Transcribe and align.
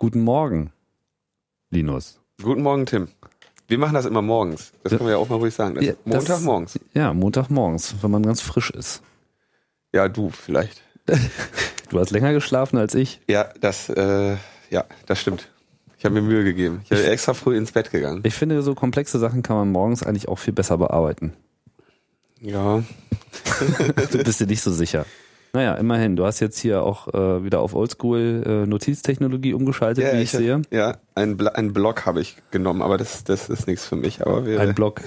Guten 0.00 0.22
Morgen, 0.22 0.72
Linus. 1.68 2.18
Guten 2.42 2.62
Morgen, 2.62 2.86
Tim. 2.86 3.08
Wir 3.68 3.76
machen 3.76 3.92
das 3.92 4.06
immer 4.06 4.22
morgens. 4.22 4.72
Das 4.82 4.92
können 4.92 5.04
wir 5.04 5.10
ja 5.10 5.16
auch 5.18 5.28
mal 5.28 5.36
ruhig 5.36 5.52
sagen. 5.52 5.74
Das 5.74 5.84
Ja, 5.84 5.92
Montagmorgens. 6.06 6.80
Ja, 6.94 7.12
Montagmorgens, 7.12 7.96
wenn 8.00 8.10
man 8.10 8.22
ganz 8.22 8.40
frisch 8.40 8.70
ist. 8.70 9.02
Ja, 9.92 10.08
du 10.08 10.30
vielleicht. 10.30 10.82
Du 11.90 11.98
hast 11.98 12.12
länger 12.12 12.32
geschlafen 12.32 12.78
als 12.78 12.94
ich. 12.94 13.20
Ja, 13.28 13.52
das, 13.60 13.90
äh, 13.90 14.36
ja, 14.70 14.84
das 15.04 15.20
stimmt. 15.20 15.50
Ich 15.98 16.04
habe 16.06 16.14
mir 16.14 16.22
Mühe 16.22 16.44
gegeben. 16.44 16.80
Ich 16.84 16.88
bin 16.88 17.04
extra 17.04 17.34
früh 17.34 17.56
ins 17.56 17.72
Bett 17.72 17.90
gegangen. 17.90 18.20
Ich 18.22 18.34
finde, 18.34 18.62
so 18.62 18.74
komplexe 18.76 19.18
Sachen 19.18 19.42
kann 19.42 19.56
man 19.56 19.70
morgens 19.70 20.02
eigentlich 20.02 20.28
auch 20.28 20.38
viel 20.38 20.54
besser 20.54 20.78
bearbeiten. 20.78 21.34
Ja, 22.40 22.84
Du 24.12 24.24
bist 24.24 24.40
dir 24.40 24.46
nicht 24.46 24.62
so 24.62 24.72
sicher. 24.72 25.04
Naja, 25.52 25.74
immerhin. 25.74 26.16
Du 26.16 26.24
hast 26.24 26.40
jetzt 26.40 26.58
hier 26.58 26.82
auch 26.82 27.08
äh, 27.08 27.44
wieder 27.44 27.60
auf 27.60 27.74
Oldschool 27.74 28.42
äh, 28.46 28.66
Notiztechnologie 28.66 29.52
umgeschaltet, 29.52 30.04
ja 30.04 30.12
wie 30.12 30.22
ich, 30.22 30.30
sehe. 30.30 30.62
Ja, 30.70 30.98
ein, 31.14 31.36
Bla 31.36 31.52
ein 31.52 31.72
Block 31.72 32.06
habe 32.06 32.20
ich 32.20 32.36
genommen, 32.50 32.82
aber 32.82 32.98
das, 32.98 33.24
das 33.24 33.48
ist 33.48 33.66
nichts 33.66 33.86
für 33.86 33.96
mich. 33.96 34.24
Aber 34.24 34.46
wir, 34.46 34.60
Ein 34.60 34.74
Block. 34.74 35.00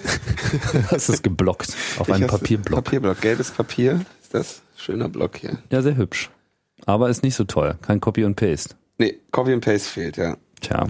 Du 0.74 0.92
hast 0.92 1.10
es 1.10 1.22
geblockt 1.22 1.76
auf 1.98 2.08
Ich 2.08 2.14
einen 2.14 2.28
Papierblock. 2.28 2.84
Papierblock, 2.84 3.22
gelbes 3.22 3.52
Papier. 3.52 4.02
Ist 4.22 4.34
das? 4.34 4.62
Schöner 4.76 5.08
Block 5.08 5.38
hier. 5.38 5.60
Ja, 5.72 5.82
sehr 5.82 5.96
hübsch. 5.96 6.30
Aber 6.86 7.10
ist 7.10 7.24
nicht 7.24 7.36
so 7.36 7.46
toll. 7.46 7.76
Kein 7.82 8.02
Copy 8.02 8.26
und 8.26 8.36
Paste. 8.36 8.76
Nee, 8.98 9.20
Copy 9.32 9.54
and 9.54 9.64
Paste 9.64 9.90
fehlt, 9.90 10.18
ja. 10.18 10.36
Tja. 10.60 10.88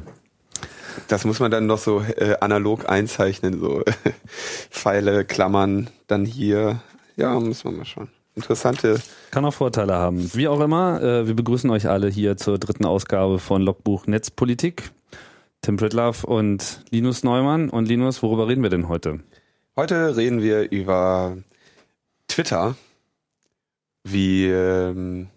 Das 1.07 1.25
muss 1.25 1.39
man 1.39 1.51
dann 1.51 1.65
noch 1.67 1.77
so 1.77 2.01
äh, 2.01 2.37
analog 2.39 2.89
einzeichnen, 2.89 3.59
so 3.59 3.83
Pfeile, 4.69 5.25
Klammern, 5.25 5.89
dann 6.07 6.25
hier. 6.25 6.81
Ja, 7.15 7.39
muss 7.39 7.63
man 7.63 7.77
mal 7.77 7.85
schauen. 7.85 8.09
Interessante. 8.35 8.99
Kann 9.31 9.45
auch 9.45 9.53
Vorteile 9.53 9.93
haben. 9.93 10.33
Wie 10.33 10.47
auch 10.47 10.59
immer, 10.59 11.01
äh, 11.01 11.27
wir 11.27 11.35
begrüßen 11.35 11.69
euch 11.69 11.87
alle 11.87 12.09
hier 12.09 12.35
zur 12.37 12.57
dritten 12.57 12.85
Ausgabe 12.85 13.39
von 13.39 13.61
Logbuch 13.61 14.07
Netzpolitik. 14.07 14.91
Tim 15.61 15.77
Pritlaff 15.77 16.23
und 16.23 16.83
Linus 16.89 17.23
Neumann. 17.23 17.69
Und 17.69 17.87
Linus, 17.87 18.23
worüber 18.23 18.47
reden 18.47 18.63
wir 18.63 18.69
denn 18.69 18.89
heute? 18.89 19.19
Heute 19.75 20.17
reden 20.17 20.41
wir 20.41 20.71
über 20.71 21.37
Twitter, 22.27 22.75
wie, 24.03 24.47
ähm, 24.47 25.29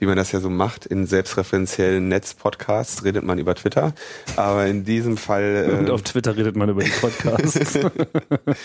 wie 0.00 0.06
man 0.06 0.16
das 0.16 0.32
ja 0.32 0.40
so 0.40 0.50
macht. 0.50 0.86
In 0.86 1.06
selbstreferenziellen 1.06 2.08
Netzpodcasts 2.08 3.04
redet 3.04 3.22
man 3.22 3.38
über 3.38 3.54
Twitter. 3.54 3.92
Aber 4.34 4.66
in 4.66 4.84
diesem 4.84 5.16
Fall, 5.16 5.68
Und 5.78 5.88
äh, 5.88 5.92
auf 5.92 6.02
Twitter 6.02 6.36
redet 6.36 6.56
man 6.56 6.70
über 6.70 6.82
die 6.82 6.90
Podcasts. 6.90 7.78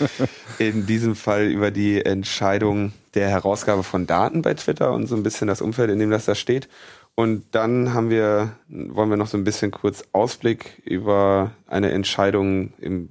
in 0.58 0.86
diesem 0.86 1.14
Fall 1.14 1.44
über 1.44 1.70
die 1.70 2.04
Entscheidung 2.04 2.92
der 3.14 3.28
Herausgabe 3.28 3.82
von 3.82 4.06
Daten 4.06 4.42
bei 4.42 4.54
Twitter 4.54 4.92
und 4.92 5.06
so 5.06 5.14
ein 5.14 5.22
bisschen 5.22 5.46
das 5.46 5.60
Umfeld, 5.60 5.90
in 5.90 5.98
dem 5.98 6.10
das 6.10 6.24
da 6.24 6.34
steht. 6.34 6.68
Und 7.14 7.44
dann 7.52 7.92
haben 7.92 8.10
wir, 8.10 8.52
wollen 8.68 9.10
wir 9.10 9.16
noch 9.16 9.26
so 9.26 9.36
ein 9.36 9.44
bisschen 9.44 9.70
kurz 9.70 10.04
Ausblick 10.12 10.82
über 10.84 11.52
eine 11.66 11.90
Entscheidung 11.90 12.72
im, 12.78 13.10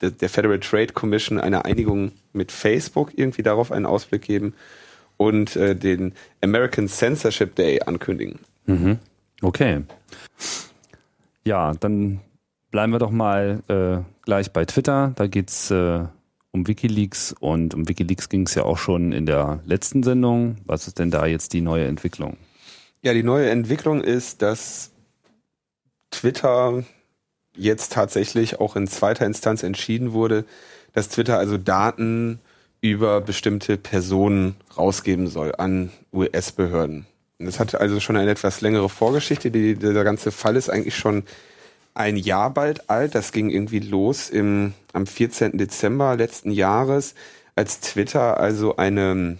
der 0.00 0.28
Federal 0.28 0.60
Trade 0.60 0.92
Commission, 0.92 1.38
eine 1.38 1.64
Einigung 1.64 2.12
mit 2.32 2.52
Facebook 2.52 3.12
irgendwie 3.16 3.42
darauf 3.42 3.70
einen 3.70 3.86
Ausblick 3.86 4.22
geben 4.22 4.54
und 5.16 5.56
äh, 5.56 5.74
den 5.76 6.12
American 6.42 6.88
Censorship 6.88 7.54
Day 7.54 7.80
ankündigen. 7.82 8.38
mhm. 8.66 8.98
Okay. 9.42 9.82
Ja, 11.44 11.74
dann 11.74 12.20
bleiben 12.70 12.92
wir 12.92 12.98
doch 12.98 13.10
mal 13.10 13.62
äh, 13.68 14.02
gleich 14.24 14.52
bei 14.52 14.64
Twitter. 14.64 15.12
Da 15.16 15.26
geht's 15.26 15.70
äh, 15.70 16.04
um 16.50 16.66
Wikileaks 16.66 17.34
und 17.38 17.74
um 17.74 17.88
Wikileaks 17.88 18.28
ging 18.28 18.46
es 18.46 18.54
ja 18.54 18.62
auch 18.62 18.78
schon 18.78 19.12
in 19.12 19.26
der 19.26 19.60
letzten 19.66 20.02
Sendung. 20.02 20.56
Was 20.64 20.86
ist 20.86 20.98
denn 20.98 21.10
da 21.10 21.26
jetzt 21.26 21.52
die 21.52 21.60
neue 21.60 21.86
Entwicklung? 21.86 22.38
Ja, 23.02 23.12
die 23.12 23.22
neue 23.22 23.50
Entwicklung 23.50 24.00
ist, 24.00 24.40
dass 24.40 24.92
Twitter 26.10 26.84
jetzt 27.56 27.92
tatsächlich 27.92 28.60
auch 28.60 28.76
in 28.76 28.86
zweiter 28.86 29.26
Instanz 29.26 29.62
entschieden 29.62 30.12
wurde, 30.12 30.44
dass 30.92 31.08
Twitter 31.08 31.38
also 31.38 31.58
Daten 31.58 32.40
über 32.84 33.22
bestimmte 33.22 33.78
Personen 33.78 34.56
rausgeben 34.76 35.26
soll 35.26 35.54
an 35.56 35.90
US-Behörden. 36.12 37.06
Das 37.38 37.58
hat 37.58 37.74
also 37.74 37.98
schon 37.98 38.18
eine 38.18 38.30
etwas 38.30 38.60
längere 38.60 38.90
Vorgeschichte. 38.90 39.50
Die, 39.50 39.74
dieser 39.74 40.04
ganze 40.04 40.30
Fall 40.30 40.54
ist 40.54 40.68
eigentlich 40.68 40.94
schon 40.94 41.22
ein 41.94 42.18
Jahr 42.18 42.52
bald 42.52 42.90
alt. 42.90 43.14
Das 43.14 43.32
ging 43.32 43.48
irgendwie 43.48 43.78
los 43.78 44.28
im, 44.28 44.74
am 44.92 45.06
14. 45.06 45.56
Dezember 45.56 46.14
letzten 46.14 46.50
Jahres, 46.50 47.14
als 47.56 47.80
Twitter 47.80 48.38
also 48.38 48.76
eine 48.76 49.38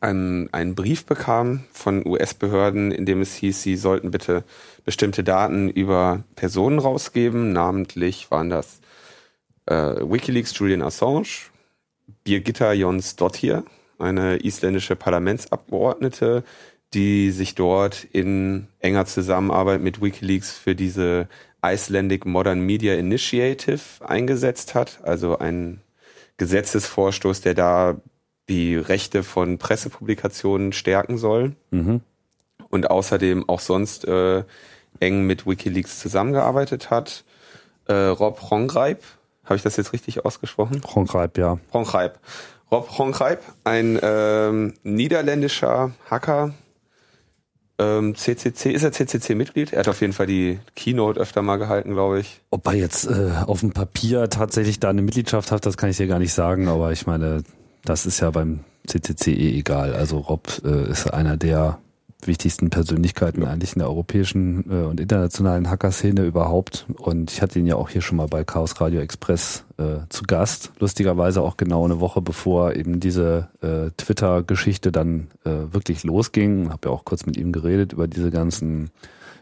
einen, 0.00 0.52
einen 0.52 0.74
Brief 0.74 1.04
bekam 1.04 1.64
von 1.72 2.06
US-Behörden, 2.06 2.92
in 2.92 3.06
dem 3.06 3.22
es 3.22 3.34
hieß, 3.34 3.60
sie 3.60 3.76
sollten 3.76 4.10
bitte 4.10 4.44
bestimmte 4.84 5.24
Daten 5.24 5.68
über 5.68 6.22
Personen 6.36 6.78
rausgeben. 6.78 7.52
Namentlich 7.52 8.30
waren 8.30 8.50
das 8.50 8.80
äh, 9.66 9.74
Wikileaks 9.74 10.56
Julian 10.56 10.82
Assange, 10.82 11.49
Birgitta 12.24 12.72
Jonsdottir, 12.72 13.64
eine 13.98 14.36
isländische 14.44 14.96
Parlamentsabgeordnete, 14.96 16.44
die 16.94 17.30
sich 17.30 17.54
dort 17.54 18.04
in 18.04 18.66
enger 18.80 19.06
Zusammenarbeit 19.06 19.80
mit 19.80 20.02
Wikileaks 20.02 20.56
für 20.56 20.74
diese 20.74 21.28
Icelandic 21.64 22.26
Modern 22.26 22.60
Media 22.60 22.94
Initiative 22.94 23.80
eingesetzt 24.00 24.74
hat, 24.74 25.00
also 25.04 25.38
ein 25.38 25.80
Gesetzesvorstoß, 26.38 27.42
der 27.42 27.54
da 27.54 27.96
die 28.48 28.74
Rechte 28.76 29.22
von 29.22 29.58
Pressepublikationen 29.58 30.72
stärken 30.72 31.18
soll 31.18 31.54
Mhm. 31.70 32.00
und 32.70 32.90
außerdem 32.90 33.48
auch 33.48 33.60
sonst 33.60 34.06
äh, 34.06 34.42
eng 34.98 35.26
mit 35.26 35.46
WikiLeaks 35.46 36.00
zusammengearbeitet 36.00 36.90
hat. 36.90 37.24
Äh, 37.86 37.92
Rob 37.92 38.50
Hongreip, 38.50 39.02
habe 39.50 39.56
ich 39.56 39.62
das 39.62 39.76
jetzt 39.76 39.92
richtig 39.92 40.24
ausgesprochen? 40.24 40.80
Honkreib, 40.94 41.36
ja. 41.36 41.58
Hongreip. 41.72 42.18
Rob 42.70 42.98
Hongreip, 42.98 43.42
ein 43.64 43.98
ähm, 44.00 44.74
niederländischer 44.84 45.90
Hacker. 46.08 46.54
Ähm, 47.80 48.14
CCC, 48.14 48.70
ist 48.70 48.84
er 48.84 48.92
CCC-Mitglied? 48.92 49.72
Er 49.72 49.80
hat 49.80 49.88
auf 49.88 50.00
jeden 50.00 50.12
Fall 50.12 50.26
die 50.26 50.60
Keynote 50.76 51.18
öfter 51.18 51.42
mal 51.42 51.56
gehalten, 51.56 51.94
glaube 51.94 52.20
ich. 52.20 52.40
Ob 52.50 52.66
er 52.66 52.74
jetzt 52.74 53.06
äh, 53.06 53.32
auf 53.44 53.60
dem 53.60 53.72
Papier 53.72 54.30
tatsächlich 54.30 54.78
da 54.78 54.90
eine 54.90 55.02
Mitgliedschaft 55.02 55.50
hat, 55.50 55.66
das 55.66 55.76
kann 55.76 55.90
ich 55.90 55.96
dir 55.96 56.06
gar 56.06 56.20
nicht 56.20 56.32
sagen, 56.32 56.68
aber 56.68 56.92
ich 56.92 57.06
meine, 57.06 57.42
das 57.84 58.06
ist 58.06 58.20
ja 58.20 58.30
beim 58.30 58.60
CCC 58.86 59.32
eh 59.32 59.58
egal. 59.58 59.94
Also 59.94 60.18
Rob 60.18 60.46
äh, 60.64 60.90
ist 60.90 61.12
einer 61.12 61.36
der 61.36 61.78
wichtigsten 62.26 62.70
Persönlichkeiten 62.70 63.44
eigentlich 63.44 63.74
in 63.74 63.80
der 63.80 63.88
europäischen 63.88 64.64
äh, 64.70 64.84
und 64.86 65.00
internationalen 65.00 65.70
Hacker-Szene 65.70 66.24
überhaupt. 66.24 66.86
Und 66.96 67.30
ich 67.30 67.42
hatte 67.42 67.58
ihn 67.58 67.66
ja 67.66 67.76
auch 67.76 67.88
hier 67.88 68.02
schon 68.02 68.16
mal 68.16 68.26
bei 68.26 68.44
Chaos 68.44 68.80
Radio 68.80 69.00
Express 69.00 69.64
äh, 69.78 70.06
zu 70.08 70.24
Gast. 70.24 70.72
Lustigerweise 70.78 71.42
auch 71.42 71.56
genau 71.56 71.84
eine 71.84 72.00
Woche 72.00 72.20
bevor 72.22 72.74
eben 72.74 73.00
diese 73.00 73.48
äh, 73.62 73.90
Twitter-Geschichte 73.96 74.92
dann 74.92 75.28
äh, 75.44 75.72
wirklich 75.72 76.04
losging. 76.04 76.70
Habe 76.70 76.88
ja 76.88 76.94
auch 76.94 77.04
kurz 77.04 77.26
mit 77.26 77.36
ihm 77.36 77.52
geredet 77.52 77.92
über 77.92 78.08
diese 78.08 78.30
ganzen 78.30 78.90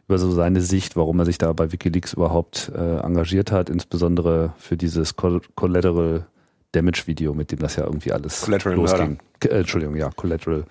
über 0.08 0.18
so 0.18 0.30
seine 0.30 0.62
Sicht, 0.62 0.96
warum 0.96 1.18
er 1.18 1.26
sich 1.26 1.36
da 1.36 1.52
bei 1.52 1.70
WikiLeaks 1.70 2.14
überhaupt 2.14 2.72
äh, 2.74 3.00
engagiert 3.00 3.52
hat, 3.52 3.68
insbesondere 3.68 4.54
für 4.56 4.78
dieses 4.78 5.16
Col 5.16 5.42
Collateral 5.54 6.26
Damage 6.72 7.02
Video, 7.06 7.34
mit 7.34 7.52
dem 7.52 7.58
das 7.58 7.76
ja 7.76 7.84
irgendwie 7.84 8.12
alles 8.12 8.42
Collateral 8.42 8.76
losging. 8.76 9.18
Äh, 9.44 9.48
Entschuldigung, 9.48 9.96
ja, 9.96 10.10
Collateral 10.10 10.64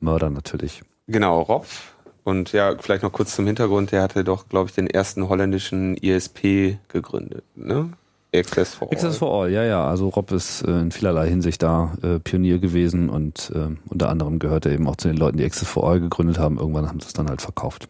Murder 0.00 0.30
natürlich. 0.30 0.82
Genau, 1.10 1.42
Rob. 1.42 1.66
Und 2.22 2.52
ja, 2.52 2.74
vielleicht 2.78 3.02
noch 3.02 3.12
kurz 3.12 3.34
zum 3.34 3.46
Hintergrund, 3.46 3.92
der 3.92 4.02
hatte 4.02 4.24
doch, 4.24 4.48
glaube 4.48 4.68
ich, 4.68 4.74
den 4.74 4.86
ersten 4.86 5.28
holländischen 5.28 5.96
ISP 5.96 6.78
gegründet, 6.88 7.44
ne? 7.56 7.90
Access 8.32 8.74
for 8.74 8.88
All. 8.88 8.94
Access 8.94 9.16
for 9.16 9.42
All, 9.42 9.50
ja, 9.50 9.64
ja. 9.64 9.84
Also 9.84 10.08
Rob 10.08 10.30
ist 10.30 10.62
äh, 10.62 10.70
in 10.70 10.92
vielerlei 10.92 11.28
Hinsicht 11.28 11.62
da 11.62 11.94
äh, 12.02 12.20
Pionier 12.20 12.58
gewesen 12.58 13.08
und 13.08 13.50
äh, 13.54 13.74
unter 13.88 14.08
anderem 14.08 14.38
gehört 14.38 14.66
er 14.66 14.72
eben 14.72 14.86
auch 14.86 14.96
zu 14.96 15.08
den 15.08 15.16
Leuten, 15.16 15.38
die 15.38 15.44
Access 15.44 15.66
for 15.66 15.88
All 15.88 15.98
gegründet 15.98 16.38
haben. 16.38 16.58
Irgendwann 16.58 16.88
haben 16.88 17.00
sie 17.00 17.06
es 17.08 17.12
dann 17.12 17.28
halt 17.28 17.42
verkauft. 17.42 17.88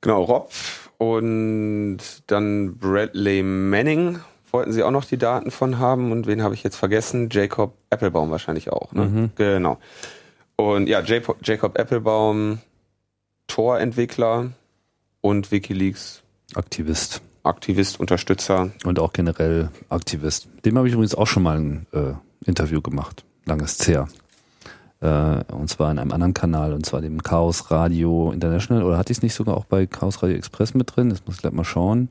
Genau, 0.00 0.22
Rob 0.22 0.50
und 0.98 1.98
dann 2.26 2.76
Bradley 2.78 3.42
Manning 3.42 4.20
wollten 4.50 4.72
sie 4.72 4.82
auch 4.82 4.90
noch 4.90 5.04
die 5.04 5.18
Daten 5.18 5.50
von 5.50 5.78
haben 5.78 6.12
und 6.12 6.26
wen 6.26 6.42
habe 6.42 6.54
ich 6.54 6.62
jetzt 6.62 6.76
vergessen? 6.76 7.28
Jacob 7.30 7.74
Applebaum 7.90 8.30
wahrscheinlich 8.30 8.70
auch, 8.70 8.92
ne? 8.92 9.04
Mhm. 9.04 9.30
Genau. 9.36 9.78
Und 10.56 10.88
ja, 10.88 11.02
Jacob, 11.02 11.78
Applebaum, 11.78 12.58
Tor-Entwickler 13.46 14.52
und 15.20 15.50
WikiLeaks 15.50 16.22
Aktivist. 16.54 17.22
Aktivist, 17.42 18.00
Unterstützer. 18.00 18.70
Und 18.84 18.98
auch 18.98 19.12
generell 19.12 19.70
Aktivist. 19.88 20.48
Dem 20.64 20.78
habe 20.78 20.88
ich 20.88 20.94
übrigens 20.94 21.14
auch 21.14 21.26
schon 21.26 21.42
mal 21.42 21.58
ein 21.58 21.86
äh, 21.92 22.14
Interview 22.46 22.80
gemacht. 22.80 23.24
Langes 23.44 23.86
her. 23.86 24.08
Äh, 25.00 25.44
und 25.52 25.68
zwar 25.68 25.90
in 25.90 25.98
einem 25.98 26.12
anderen 26.12 26.32
Kanal, 26.32 26.72
und 26.72 26.86
zwar 26.86 27.02
dem 27.02 27.22
Chaos 27.22 27.70
Radio 27.70 28.32
International. 28.32 28.82
Oder 28.82 28.96
hatte 28.96 29.12
ich 29.12 29.18
es 29.18 29.22
nicht 29.22 29.34
sogar 29.34 29.56
auch 29.56 29.66
bei 29.66 29.86
Chaos 29.86 30.22
Radio 30.22 30.36
Express 30.36 30.74
mit 30.74 30.96
drin? 30.96 31.10
Das 31.10 31.26
muss 31.26 31.36
ich 31.36 31.40
gleich 31.42 31.52
mal 31.52 31.64
schauen. 31.64 32.10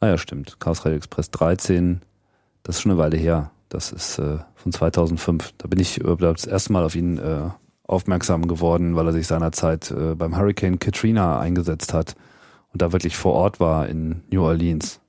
Ah 0.00 0.08
ja, 0.08 0.18
stimmt. 0.18 0.58
Chaos 0.58 0.84
Radio 0.84 0.96
Express 0.96 1.30
13. 1.30 2.00
Das 2.62 2.76
ist 2.76 2.82
schon 2.82 2.92
eine 2.92 3.00
Weile 3.00 3.16
her. 3.16 3.50
Das 3.68 3.92
ist 3.92 4.18
äh, 4.18 4.38
von 4.54 4.72
2005. 4.72 5.54
Da 5.58 5.68
bin 5.68 5.78
ich 5.80 6.02
äh, 6.02 6.16
das 6.16 6.46
erste 6.46 6.72
Mal 6.72 6.84
auf 6.84 6.94
ihn 6.94 7.18
äh, 7.18 7.50
aufmerksam 7.84 8.48
geworden, 8.48 8.96
weil 8.96 9.06
er 9.06 9.12
sich 9.12 9.26
seinerzeit 9.26 9.90
äh, 9.90 10.14
beim 10.14 10.36
Hurricane 10.36 10.78
Katrina 10.78 11.40
eingesetzt 11.40 11.92
hat 11.94 12.16
und 12.72 12.82
da 12.82 12.92
wirklich 12.92 13.16
vor 13.16 13.32
Ort 13.32 13.60
war 13.60 13.88
in 13.88 14.22
New 14.30 14.42
Orleans. 14.42 15.00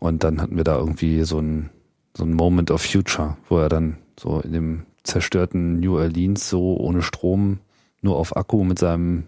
Und 0.00 0.24
dann 0.24 0.40
hatten 0.40 0.56
wir 0.56 0.64
da 0.64 0.76
irgendwie 0.76 1.22
so 1.24 1.38
ein, 1.38 1.70
so 2.14 2.24
ein 2.24 2.34
Moment 2.34 2.70
of 2.70 2.82
Future, 2.82 3.36
wo 3.48 3.58
er 3.58 3.68
dann 3.68 3.96
so 4.18 4.40
in 4.40 4.52
dem 4.52 4.86
zerstörten 5.02 5.80
New 5.80 5.96
Orleans 5.96 6.48
so 6.48 6.76
ohne 6.76 7.02
Strom, 7.02 7.60
nur 8.02 8.16
auf 8.16 8.36
Akku 8.36 8.64
mit 8.64 8.78
seinem 8.78 9.24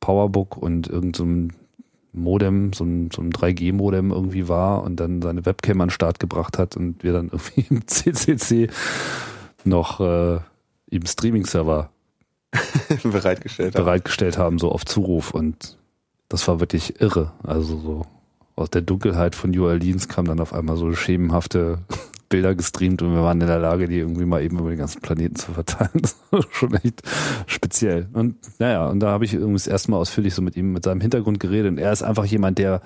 Powerbook 0.00 0.56
und 0.56 0.88
irgendeinem 0.88 1.50
so 1.50 1.56
Modem, 2.16 2.72
so 2.72 2.84
ein, 2.84 3.10
so 3.14 3.22
ein 3.22 3.30
3G-Modem 3.30 4.10
irgendwie 4.10 4.48
war 4.48 4.82
und 4.82 4.96
dann 4.96 5.22
seine 5.22 5.46
Webcam 5.46 5.80
an 5.80 5.88
den 5.88 5.92
Start 5.92 6.18
gebracht 6.18 6.58
hat 6.58 6.76
und 6.76 7.02
wir 7.02 7.12
dann 7.12 7.26
irgendwie 7.32 7.66
im 7.70 7.86
CCC 7.86 8.68
noch 9.64 10.00
äh, 10.00 10.40
ihm 10.90 11.06
Streaming-Server 11.06 11.90
bereitgestellt, 13.02 13.74
bereitgestellt 13.74 14.38
haben, 14.38 14.58
so 14.58 14.70
auf 14.70 14.84
Zuruf 14.84 15.32
und 15.32 15.76
das 16.28 16.46
war 16.48 16.60
wirklich 16.60 17.00
irre. 17.00 17.32
Also 17.42 17.78
so 17.78 18.06
aus 18.56 18.70
der 18.70 18.82
Dunkelheit 18.82 19.34
von 19.34 19.50
New 19.50 19.66
Orleans 19.66 20.08
kam 20.08 20.24
dann 20.24 20.40
auf 20.40 20.52
einmal 20.52 20.76
so 20.76 20.92
schemenhafte 20.92 21.78
Bilder 22.28 22.54
gestreamt 22.54 23.02
und 23.02 23.14
wir 23.14 23.22
waren 23.22 23.40
in 23.40 23.46
der 23.46 23.58
Lage, 23.58 23.88
die 23.88 23.98
irgendwie 23.98 24.24
mal 24.24 24.42
eben 24.42 24.58
über 24.58 24.70
den 24.70 24.78
ganzen 24.78 25.00
Planeten 25.00 25.36
zu 25.36 25.52
verteilen. 25.52 25.90
Das 26.02 26.16
war 26.30 26.42
schon 26.50 26.74
echt 26.74 27.02
speziell. 27.46 28.08
Und 28.12 28.36
naja, 28.58 28.88
und 28.88 29.00
da 29.00 29.08
habe 29.08 29.24
ich 29.24 29.34
irgendwie 29.34 29.54
das 29.54 29.66
erste 29.66 29.90
Mal 29.90 29.98
ausführlich 29.98 30.34
so 30.34 30.42
mit 30.42 30.56
ihm, 30.56 30.72
mit 30.72 30.84
seinem 30.84 31.00
Hintergrund 31.00 31.40
geredet. 31.40 31.72
Und 31.72 31.78
er 31.78 31.92
ist 31.92 32.02
einfach 32.02 32.24
jemand, 32.24 32.58
der, 32.58 32.80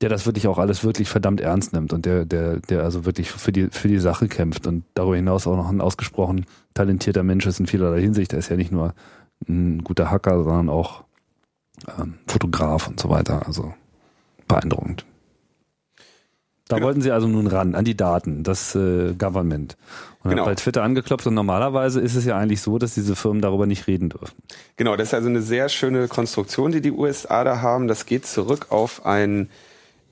der 0.00 0.08
das 0.08 0.26
wirklich 0.26 0.48
auch 0.48 0.58
alles 0.58 0.84
wirklich 0.84 1.08
verdammt 1.08 1.40
ernst 1.40 1.72
nimmt 1.72 1.92
und 1.92 2.06
der, 2.06 2.24
der, 2.24 2.58
der 2.58 2.82
also 2.82 3.04
wirklich 3.04 3.30
für 3.30 3.52
die, 3.52 3.68
für 3.70 3.88
die 3.88 3.98
Sache 3.98 4.26
kämpft 4.26 4.66
und 4.66 4.84
darüber 4.94 5.16
hinaus 5.16 5.46
auch 5.46 5.56
noch 5.56 5.68
ein 5.68 5.80
ausgesprochen 5.80 6.44
talentierter 6.74 7.22
Mensch 7.22 7.46
ist 7.46 7.60
in 7.60 7.66
vielerlei 7.66 8.00
Hinsicht. 8.00 8.32
Er 8.32 8.40
ist 8.40 8.48
ja 8.48 8.56
nicht 8.56 8.72
nur 8.72 8.94
ein 9.48 9.82
guter 9.84 10.10
Hacker, 10.10 10.42
sondern 10.42 10.68
auch 10.68 11.04
ähm, 11.98 12.14
Fotograf 12.26 12.88
und 12.88 12.98
so 12.98 13.08
weiter. 13.08 13.46
Also 13.46 13.74
beeindruckend. 14.48 15.04
Da 16.72 16.76
genau. 16.76 16.86
wollten 16.86 17.02
sie 17.02 17.10
also 17.10 17.28
nun 17.28 17.48
ran, 17.48 17.74
an 17.74 17.84
die 17.84 17.94
Daten, 17.94 18.44
das 18.44 18.74
äh, 18.74 19.12
Government. 19.12 19.76
Und 20.22 20.30
genau. 20.30 20.46
hat 20.46 20.52
bei 20.52 20.54
Twitter 20.54 20.82
angeklopft 20.82 21.26
und 21.26 21.34
normalerweise 21.34 22.00
ist 22.00 22.14
es 22.14 22.24
ja 22.24 22.38
eigentlich 22.38 22.62
so, 22.62 22.78
dass 22.78 22.94
diese 22.94 23.14
Firmen 23.14 23.42
darüber 23.42 23.66
nicht 23.66 23.86
reden 23.88 24.08
dürfen. 24.08 24.34
Genau, 24.76 24.96
das 24.96 25.08
ist 25.08 25.14
also 25.14 25.28
eine 25.28 25.42
sehr 25.42 25.68
schöne 25.68 26.08
Konstruktion, 26.08 26.72
die 26.72 26.80
die 26.80 26.90
USA 26.90 27.44
da 27.44 27.60
haben. 27.60 27.88
Das 27.88 28.06
geht 28.06 28.24
zurück 28.24 28.68
auf 28.70 29.04
ein 29.04 29.50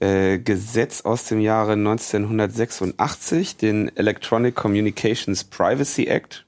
äh, 0.01 0.39
Gesetz 0.39 1.01
aus 1.01 1.25
dem 1.25 1.41
Jahre 1.41 1.73
1986, 1.73 3.56
den 3.56 3.97
Electronic 3.97 4.55
Communications 4.55 5.45
Privacy 5.45 6.09
Act. 6.09 6.45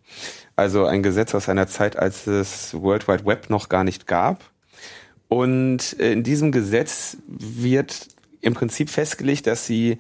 Also 0.57 0.85
ein 0.85 1.03
Gesetz 1.03 1.35
aus 1.35 1.49
einer 1.49 1.69
Zeit, 1.69 1.97
als 1.97 2.27
es 2.27 2.75
World 2.75 3.09
Wide 3.09 3.25
Web 3.25 3.49
noch 3.49 3.71
gar 3.71 3.83
nicht 3.83 4.07
gab. 4.07 4.45
Und 5.29 5.99
äh, 5.99 6.13
in 6.13 6.23
diesem 6.23 6.53
Gesetz 6.53 7.17
wird 7.27 8.09
im 8.43 8.55
Prinzip 8.55 8.91
festgelegt, 8.91 9.47
dass 9.47 9.67
sie 9.67 9.99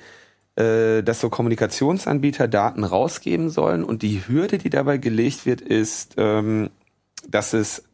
äh, 0.56 1.02
dass 1.02 1.20
so 1.20 1.30
Kommunikationsanbieter 1.30 2.46
Daten 2.46 2.84
rausgeben 2.84 3.48
sollen 3.48 3.84
und 3.84 4.02
die 4.02 4.22
Hürde, 4.28 4.58
die 4.58 4.68
dabei 4.68 4.98
gelegt 4.98 5.46
wird, 5.46 5.62
ist, 5.62 6.16
ähm, 6.18 6.68
dass 7.26 7.54
es 7.54 7.84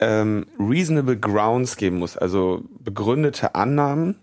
ähm, 0.00 0.46
reasonable 0.58 1.16
grounds 1.16 1.76
geben 1.76 1.98
muss, 1.98 2.16
also 2.16 2.64
begründete 2.80 3.54
Annahmen 3.54 4.16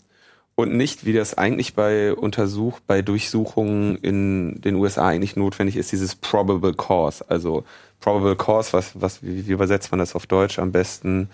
und 0.56 0.76
nicht, 0.76 1.06
wie 1.06 1.14
das 1.14 1.38
eigentlich 1.38 1.76
bei 1.76 2.14
Untersuch, 2.14 2.80
bei 2.80 3.04
Durchsuchungen 3.04 3.96
in 3.98 4.60
den 4.60 4.76
USA 4.76 5.08
eigentlich 5.08 5.36
notwendig 5.36 5.78
ist, 5.78 5.92
dieses 5.92 6.16
probable 6.16 6.74
cause. 6.74 7.24
Also 7.30 7.64
probable 8.00 8.36
cause, 8.36 8.74
was, 8.74 9.00
was, 9.00 9.24
wie, 9.24 9.48
wie 9.48 9.52
übersetzt 9.52 9.92
man 9.92 10.00
das 10.00 10.16
auf 10.16 10.26
Deutsch 10.26 10.58
am 10.58 10.72
besten? 10.72 11.30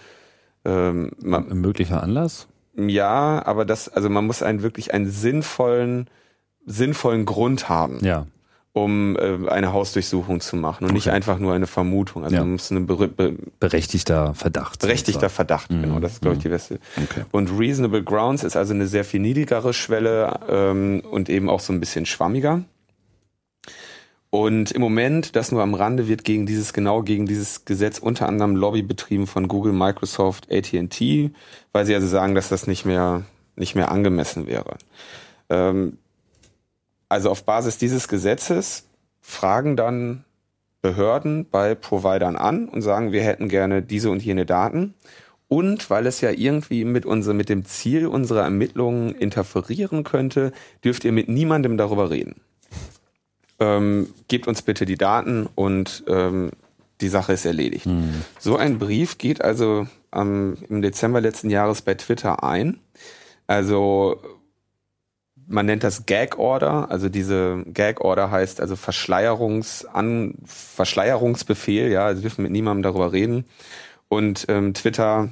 Ähm, 0.66 1.12
man, 1.22 1.50
Ein 1.50 1.62
möglicher 1.62 2.04
Anlass? 2.04 2.48
Ja, 2.76 3.46
aber 3.46 3.66
das, 3.66 3.90
also 3.90 4.10
man 4.10 4.26
muss 4.26 4.42
einen 4.42 4.64
wirklich 4.64 4.94
einen 4.94 5.10
sinnvollen, 5.10 6.10
sinnvollen 6.66 7.26
Grund 7.26 7.70
haben. 7.70 8.04
Ja. 8.04 8.26
Um 8.76 9.16
äh, 9.18 9.48
eine 9.50 9.72
Hausdurchsuchung 9.72 10.40
zu 10.40 10.56
machen 10.56 10.86
und 10.86 10.90
okay. 10.90 10.96
nicht 10.96 11.10
einfach 11.12 11.38
nur 11.38 11.54
eine 11.54 11.68
Vermutung. 11.68 12.24
Also 12.24 12.38
ja. 12.38 12.42
man 12.42 12.54
muss 12.54 12.72
eine 12.72 12.80
be 12.80 13.08
be 13.08 13.36
berechtigter 13.60 14.34
Verdacht. 14.34 14.80
Berechtigter 14.80 15.30
Verdacht, 15.30 15.70
mhm. 15.70 15.84
genau. 15.84 16.00
Das 16.00 16.14
ist, 16.14 16.22
glaube 16.22 16.38
ich, 16.38 16.42
die 16.42 16.48
mhm. 16.48 16.54
beste. 16.54 16.80
Okay. 16.98 17.24
Und 17.32 17.52
Reasonable 17.60 18.04
Grounds 18.04 18.44
ist 18.44 18.56
also 18.56 18.74
eine 18.74 18.88
sehr 18.88 19.06
viel 19.06 19.20
niedrigere 19.20 19.74
Schwelle 19.74 20.40
ähm, 20.50 21.04
und 21.12 21.30
eben 21.30 21.52
auch 21.52 21.60
so 21.60 21.72
ein 21.72 21.80
bisschen 21.80 22.08
schwammiger. 22.08 22.64
Und 24.34 24.72
im 24.72 24.82
Moment, 24.82 25.36
das 25.36 25.52
nur 25.52 25.62
am 25.62 25.76
Rande, 25.76 26.08
wird 26.08 26.24
gegen 26.24 26.48
dieses, 26.48 26.74
genau 26.74 27.04
gegen 27.04 27.28
dieses 27.28 27.66
Gesetz 27.66 28.00
unter 28.00 28.28
anderem 28.28 28.56
Lobby 28.56 28.82
betrieben 28.82 29.28
von 29.28 29.48
Google, 29.48 29.74
Microsoft, 29.74 30.52
AT&T, 30.52 31.30
weil 31.72 31.86
sie 31.86 31.94
also 31.94 32.08
sagen, 32.08 32.34
dass 32.34 32.50
das 32.50 32.66
nicht 32.66 32.84
mehr, 32.84 33.26
nicht 33.56 33.76
mehr 33.76 33.92
angemessen 33.92 34.48
wäre. 34.48 34.80
Ähm, 35.52 36.00
also 37.10 37.30
auf 37.30 37.44
Basis 37.44 37.78
dieses 37.78 38.08
Gesetzes 38.08 38.88
fragen 39.22 39.76
dann 39.76 40.26
Behörden 40.82 41.48
bei 41.48 41.76
Providern 41.76 42.36
an 42.36 42.68
und 42.70 42.82
sagen, 42.82 43.12
wir 43.12 43.22
hätten 43.22 43.50
gerne 43.50 43.84
diese 43.84 44.10
und 44.10 44.24
jene 44.24 44.48
Daten. 44.48 44.96
Und 45.48 45.92
weil 45.92 46.08
es 46.08 46.22
ja 46.22 46.32
irgendwie 46.32 46.86
mit, 46.86 47.06
unser, 47.06 47.36
mit 47.36 47.50
dem 47.50 47.66
Ziel 47.66 48.08
unserer 48.08 48.42
Ermittlungen 48.42 49.14
interferieren 49.14 50.04
könnte, 50.04 50.54
dürft 50.84 51.06
ihr 51.06 51.12
mit 51.12 51.30
niemandem 51.30 51.78
darüber 51.78 52.10
reden 52.10 52.42
ähm, 53.64 54.14
gebt 54.28 54.48
uns 54.48 54.62
bitte 54.62 54.86
die 54.86 54.98
Daten 54.98 55.48
und 55.56 56.04
ähm, 56.08 56.52
die 57.00 57.08
Sache 57.08 57.34
ist 57.34 57.46
erledigt. 57.46 57.86
Mhm. 57.86 58.24
So 58.40 58.58
ein 58.58 58.78
Brief 58.78 59.18
geht 59.18 59.42
also 59.42 59.88
ähm, 60.14 60.58
im 60.70 60.82
Dezember 60.82 61.22
letzten 61.22 61.50
Jahres 61.50 61.82
bei 61.82 61.94
Twitter 61.94 62.44
ein. 62.44 62.80
Also 63.48 64.22
man 65.48 65.66
nennt 65.66 65.84
das 65.84 66.06
Gag 66.06 66.38
Order, 66.38 66.90
also 66.90 67.10
diese 67.10 67.64
Gag 67.68 68.02
Order 68.02 68.32
heißt 68.32 68.62
also 68.62 68.76
Verschleierungs 68.76 69.86
an 69.86 70.36
Verschleierungsbefehl, 70.46 71.90
ja, 71.90 72.14
sie 72.16 72.22
dürfen 72.22 72.44
mit 72.44 72.52
niemandem 72.52 72.84
darüber 72.84 73.12
reden. 73.12 73.46
Und 74.08 74.46
ähm, 74.48 74.74
Twitter 74.74 75.30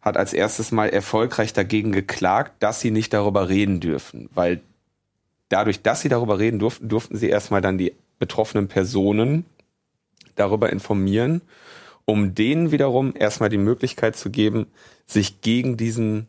hat 0.00 0.16
als 0.16 0.32
erstes 0.32 0.70
mal 0.70 0.88
erfolgreich 0.88 1.52
dagegen 1.52 1.92
geklagt, 1.92 2.52
dass 2.60 2.80
sie 2.80 2.90
nicht 2.90 3.12
darüber 3.12 3.48
reden 3.48 3.80
dürfen, 3.80 4.28
weil 4.34 4.60
dadurch, 5.54 5.82
dass 5.82 6.00
sie 6.00 6.08
darüber 6.08 6.40
reden 6.40 6.58
durften, 6.58 6.88
durften 6.88 7.16
sie 7.16 7.28
erstmal 7.28 7.60
dann 7.60 7.78
die 7.78 7.94
betroffenen 8.18 8.66
Personen 8.66 9.44
darüber 10.34 10.72
informieren, 10.72 11.42
um 12.04 12.34
denen 12.34 12.72
wiederum 12.72 13.14
erstmal 13.16 13.50
die 13.50 13.58
Möglichkeit 13.58 14.16
zu 14.16 14.30
geben, 14.30 14.66
sich 15.06 15.42
gegen 15.42 15.76
diesen 15.76 16.26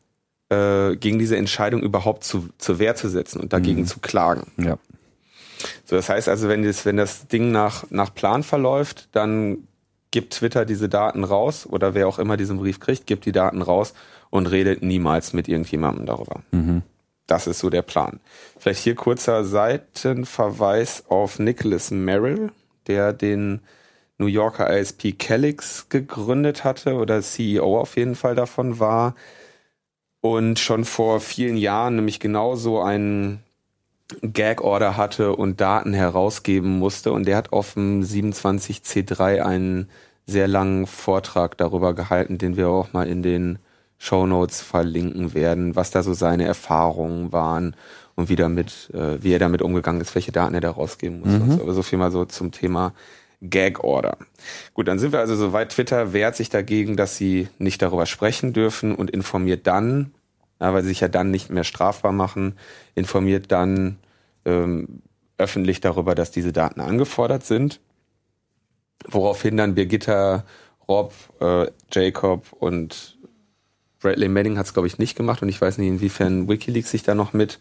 äh, 0.49 0.95
gegen 0.97 1.17
diese 1.17 1.37
Entscheidung 1.37 1.81
überhaupt 1.81 2.23
zu, 2.23 2.49
zur 2.59 2.77
Wehr 2.77 2.95
zu 2.95 3.09
setzen 3.09 3.41
und 3.41 3.51
dagegen 3.51 3.81
mhm. 3.81 3.87
zu 3.87 3.99
klagen. 3.99 4.51
Ja. 4.57 4.77
So, 5.85 5.95
das 5.95 6.07
heißt 6.07 6.29
also, 6.29 6.47
wenn 6.47 6.61
das, 6.61 6.85
wenn 6.85 6.97
das 6.97 7.27
Ding 7.27 7.51
nach, 7.51 7.89
nach 7.89 8.13
Plan 8.13 8.43
verläuft, 8.43 9.09
dann 9.13 9.67
gibt 10.11 10.33
Twitter 10.33 10.65
diese 10.65 10.87
Daten 10.87 11.23
raus 11.23 11.65
oder 11.65 11.95
wer 11.95 12.07
auch 12.07 12.19
immer 12.19 12.37
diesen 12.37 12.57
Brief 12.57 12.79
kriegt, 12.79 13.07
gibt 13.07 13.25
die 13.25 13.31
Daten 13.31 13.63
raus 13.63 13.95
und 14.29 14.45
redet 14.45 14.83
niemals 14.83 15.33
mit 15.33 15.47
irgendjemandem 15.47 16.05
darüber. 16.05 16.43
Mhm. 16.51 16.83
Das 17.27 17.47
ist 17.47 17.59
so 17.59 17.69
der 17.69 17.81
Plan. 17.81 18.19
Vielleicht 18.59 18.83
hier 18.83 18.95
kurzer 18.95 19.43
Seitenverweis 19.43 21.05
auf 21.07 21.39
Nicholas 21.39 21.91
Merrill, 21.91 22.51
der 22.87 23.13
den 23.13 23.61
New 24.17 24.27
Yorker 24.27 24.75
ISP 24.77 25.13
Calix 25.13 25.89
gegründet 25.89 26.63
hatte 26.63 26.95
oder 26.95 27.21
CEO 27.21 27.79
auf 27.79 27.97
jeden 27.97 28.15
Fall 28.15 28.35
davon 28.35 28.79
war 28.79 29.15
und 30.21 30.57
schon 30.59 30.85
vor 30.85 31.19
vielen 31.19 31.57
Jahren 31.57 31.97
nämlich 31.97 32.19
genauso 32.19 32.81
einen 32.81 33.43
Gag-Order 34.21 34.97
hatte 34.97 35.35
und 35.35 35.59
Daten 35.59 35.93
herausgeben 35.93 36.79
musste 36.79 37.11
und 37.11 37.25
der 37.25 37.37
hat 37.37 37.51
auf 37.51 37.73
dem 37.73 38.01
27C3 38.01 39.41
einen 39.41 39.89
sehr 40.25 40.47
langen 40.47 40.87
Vortrag 40.87 41.57
darüber 41.57 41.93
gehalten, 41.93 42.37
den 42.37 42.55
wir 42.55 42.69
auch 42.69 42.93
mal 42.93 43.07
in 43.07 43.21
den 43.21 43.59
Show 43.97 44.25
Notes 44.25 44.61
verlinken 44.61 45.33
werden, 45.33 45.75
was 45.75 45.91
da 45.91 46.03
so 46.03 46.13
seine 46.13 46.45
Erfahrungen 46.45 47.31
waren 47.31 47.75
und 48.15 48.29
wie 48.29 48.35
damit, 48.35 48.89
äh, 48.93 49.21
wie 49.23 49.33
er 49.33 49.39
damit 49.39 49.61
umgegangen 49.61 50.01
ist, 50.01 50.15
welche 50.15 50.31
Daten 50.31 50.53
er 50.53 50.61
da 50.61 50.71
rausgeben 50.71 51.19
muss. 51.19 51.29
Mhm. 51.29 51.51
So. 51.57 51.61
Aber 51.61 51.73
so 51.73 51.83
viel 51.83 51.97
mal 51.97 52.11
so 52.11 52.25
zum 52.25 52.51
Thema 52.51 52.93
Gag 53.41 53.83
Order. 53.83 54.17
Gut, 54.73 54.87
dann 54.87 54.99
sind 54.99 55.11
wir 55.11 55.19
also 55.19 55.35
soweit. 55.35 55.69
Twitter 55.69 56.13
wehrt 56.13 56.35
sich 56.35 56.49
dagegen, 56.49 56.95
dass 56.95 57.17
sie 57.17 57.47
nicht 57.57 57.81
darüber 57.81 58.05
sprechen 58.05 58.53
dürfen 58.53 58.95
und 58.95 59.11
informiert 59.11 59.67
dann, 59.67 60.11
weil 60.59 60.83
sie 60.83 60.89
sich 60.89 61.01
ja 61.01 61.07
dann 61.07 61.31
nicht 61.31 61.49
mehr 61.49 61.63
strafbar 61.63 62.11
machen, 62.11 62.57
informiert 62.95 63.51
dann 63.51 63.97
ähm, 64.45 65.01
öffentlich 65.37 65.81
darüber, 65.81 66.15
dass 66.15 66.31
diese 66.31 66.53
Daten 66.53 66.79
angefordert 66.79 67.45
sind. 67.45 67.81
Woraufhin 69.07 69.57
dann 69.57 69.75
Birgitta, 69.75 70.45
Rob, 70.87 71.13
äh, 71.41 71.67
Jacob 71.91 72.53
und 72.53 73.14
Bradley 74.05 74.29
Manning 74.29 74.59
hat 74.59 74.67
es, 74.67 74.73
glaube 74.73 74.87
ich, 74.87 74.99
nicht 74.99 75.17
gemacht 75.17 75.41
und 75.41 75.49
ich 75.49 75.59
weiß 75.59 75.79
nicht, 75.79 75.87
inwiefern 75.87 76.47
Wikileaks 76.47 76.91
sich 76.91 77.01
da 77.01 77.15
noch 77.15 77.33
mit 77.33 77.57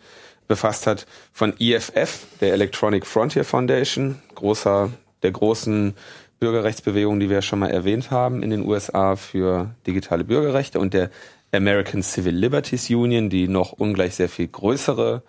befasst 0.47 0.87
hat. 0.87 1.07
Von 1.33 1.55
EFF, 1.59 2.27
der 2.43 2.53
Electronic 2.53 3.07
Frontier 3.07 3.47
Foundation, 3.47 4.17
großer, 4.35 4.91
der 5.23 5.31
großen 5.31 5.95
Bürgerrechtsbewegung, 6.41 7.19
die 7.19 7.31
wir 7.31 7.41
schon 7.41 7.61
mal 7.61 7.71
erwähnt 7.71 8.11
haben 8.11 8.43
in 8.43 8.51
den 8.51 8.67
USA 8.69 9.17
für 9.17 9.75
digitale 9.87 10.23
Bürgerrechte 10.23 10.79
und 10.79 10.93
der 10.93 11.11
American 11.51 12.03
Civil 12.03 12.35
Liberties 12.35 12.91
Union, 12.91 13.31
die 13.31 13.49
noch 13.49 13.73
ungleich 13.73 14.17
sehr 14.17 14.29
viel 14.29 14.49
größere 14.49 15.23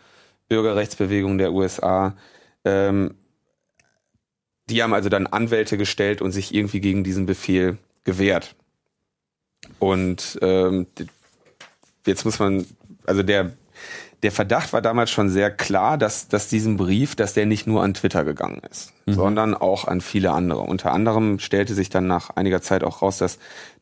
Bürgerrechtsbewegung 0.49 1.37
der 1.37 1.53
USA. 1.53 2.17
Ähm, 2.65 3.15
die 4.69 4.83
haben 4.83 4.93
also 4.93 5.07
dann 5.07 5.27
Anwälte 5.27 5.77
gestellt 5.77 6.21
und 6.21 6.33
sich 6.33 6.53
irgendwie 6.53 6.81
gegen 6.81 7.05
diesen 7.05 7.25
Befehl 7.25 7.77
gewehrt. 8.03 8.57
Und 9.79 10.39
ähm, 10.41 10.87
jetzt 12.05 12.25
muss 12.25 12.39
man, 12.39 12.65
also 13.05 13.23
der 13.23 13.51
der 14.25 14.31
Verdacht 14.31 14.73
war 14.73 14.81
damals 14.81 15.11
schon 15.11 15.29
sehr 15.29 15.51
klar, 15.51 15.99
dass, 15.99 16.27
dass 16.27 16.47
diesen 16.47 16.77
Brief, 16.77 17.15
dass 17.15 17.35
der 17.35 17.45
nicht 17.45 17.67
nur 17.67 17.83
an 17.83 17.93
Twitter 17.93 18.23
gegangen 18.23 18.59
ist, 18.69 18.91
mhm. 19.05 19.13
sondern 19.13 19.53
auch 19.53 19.85
an 19.85 20.01
viele 20.01 20.31
andere. 20.31 20.61
Unter 20.61 20.93
anderem 20.93 21.37
stellte 21.37 21.75
sich 21.75 21.89
dann 21.89 22.07
nach 22.07 22.31
einiger 22.31 22.61
Zeit 22.61 22.83
auch 22.83 23.03
raus, 23.03 23.19
dass 23.19 23.37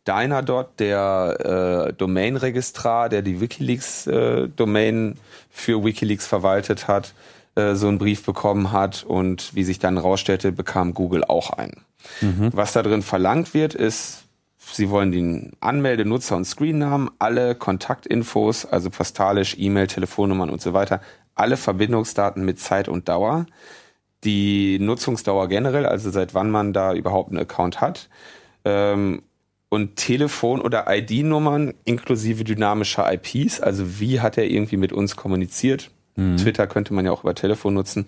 Dynadot, 0.05 0.67
der 0.79 1.87
äh, 1.89 1.93
Domain-Registrar, 1.93 3.07
der 3.07 3.21
die 3.21 3.39
WikiLeaks-Domain 3.39 5.11
äh, 5.11 5.15
für 5.49 5.85
WikiLeaks 5.85 6.27
verwaltet 6.27 6.89
hat, 6.89 7.13
äh, 7.55 7.75
so 7.75 7.87
einen 7.87 7.99
Brief 7.99 8.25
bekommen 8.25 8.73
hat 8.73 9.05
und 9.07 9.55
wie 9.55 9.63
sich 9.63 9.79
dann 9.79 9.97
rausstellte, 9.97 10.51
bekam 10.51 10.93
Google 10.93 11.23
auch 11.23 11.51
einen. 11.51 11.85
Mhm. 12.19 12.49
Was 12.51 12.73
da 12.73 12.83
drin 12.83 13.01
verlangt 13.01 13.53
wird, 13.53 13.75
ist 13.75 14.25
Sie 14.71 14.89
wollen 14.89 15.11
den 15.11 15.51
Anmelde-, 15.59 16.05
Nutzer- 16.05 16.35
und 16.35 16.45
Screennamen, 16.45 17.09
alle 17.19 17.55
Kontaktinfos, 17.55 18.65
also 18.65 18.89
postalisch, 18.89 19.55
E-Mail, 19.57 19.87
Telefonnummern 19.87 20.49
und 20.49 20.61
so 20.61 20.73
weiter, 20.73 21.01
alle 21.35 21.57
Verbindungsdaten 21.57 22.43
mit 22.45 22.59
Zeit 22.59 22.87
und 22.87 23.09
Dauer, 23.09 23.45
die 24.23 24.79
Nutzungsdauer 24.79 25.47
generell, 25.47 25.85
also 25.85 26.09
seit 26.09 26.33
wann 26.33 26.49
man 26.49 26.73
da 26.73 26.93
überhaupt 26.93 27.29
einen 27.29 27.39
Account 27.39 27.81
hat, 27.81 28.09
ähm, 28.65 29.23
und 29.69 29.95
Telefon- 29.95 30.61
oder 30.61 30.85
ID-Nummern 30.87 31.73
inklusive 31.83 32.43
dynamischer 32.43 33.11
IPs, 33.11 33.59
also 33.59 33.99
wie 33.99 34.19
hat 34.19 34.37
er 34.37 34.45
irgendwie 34.45 34.77
mit 34.77 34.93
uns 34.93 35.15
kommuniziert. 35.15 35.89
Mhm. 36.15 36.37
Twitter 36.37 36.67
könnte 36.67 36.93
man 36.93 37.05
ja 37.05 37.11
auch 37.11 37.23
über 37.23 37.33
Telefon 37.33 37.73
nutzen. 37.73 38.07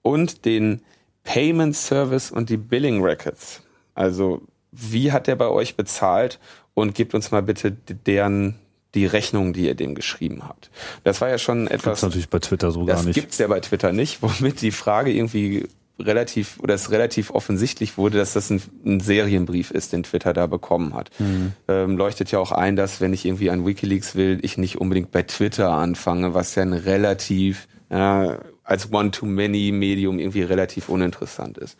Und 0.00 0.46
den 0.46 0.80
Payment 1.22 1.76
Service 1.76 2.30
und 2.30 2.48
die 2.48 2.56
Billing 2.56 3.02
Records. 3.02 3.62
Also 3.94 4.40
wie 4.72 5.12
hat 5.12 5.26
der 5.26 5.36
bei 5.36 5.48
euch 5.48 5.76
bezahlt 5.76 6.40
und 6.74 6.94
gebt 6.94 7.14
uns 7.14 7.30
mal 7.30 7.42
bitte 7.42 7.70
deren 7.70 8.56
die 8.94 9.06
Rechnung, 9.06 9.52
die 9.52 9.66
ihr 9.66 9.74
dem 9.74 9.94
geschrieben 9.94 10.42
habt. 10.46 10.70
Das 11.04 11.20
war 11.20 11.28
ja 11.28 11.38
schon 11.38 11.66
etwas. 11.66 12.00
Das 12.00 12.02
natürlich 12.02 12.28
bei 12.28 12.40
Twitter 12.40 12.70
so 12.72 12.84
gar 12.84 12.96
nicht. 12.96 13.08
Das 13.08 13.14
gibt's 13.14 13.38
ja 13.38 13.46
bei 13.46 13.60
Twitter 13.60 13.92
nicht, 13.92 14.22
womit 14.22 14.60
die 14.60 14.70
Frage 14.70 15.12
irgendwie 15.12 15.66
relativ 15.98 16.58
oder 16.60 16.74
es 16.74 16.90
relativ 16.90 17.30
offensichtlich 17.30 17.96
wurde, 17.96 18.18
dass 18.18 18.32
das 18.32 18.50
ein, 18.50 18.62
ein 18.84 19.00
Serienbrief 19.00 19.70
ist, 19.70 19.92
den 19.92 20.02
Twitter 20.02 20.32
da 20.32 20.46
bekommen 20.46 20.94
hat. 20.94 21.10
Mhm. 21.18 21.52
Ähm, 21.68 21.96
leuchtet 21.96 22.30
ja 22.32 22.38
auch 22.38 22.50
ein, 22.52 22.76
dass 22.76 23.00
wenn 23.00 23.12
ich 23.12 23.24
irgendwie 23.24 23.50
an 23.50 23.64
WikiLeaks 23.66 24.14
will, 24.14 24.38
ich 24.42 24.58
nicht 24.58 24.80
unbedingt 24.80 25.10
bei 25.10 25.22
Twitter 25.22 25.70
anfange, 25.70 26.34
was 26.34 26.54
ja 26.54 26.62
ein 26.62 26.72
relativ 26.72 27.68
ja, 27.90 28.38
als 28.64 28.92
One-to-Many-Medium 28.92 30.18
irgendwie 30.18 30.42
relativ 30.42 30.88
uninteressant 30.88 31.58
ist. 31.58 31.76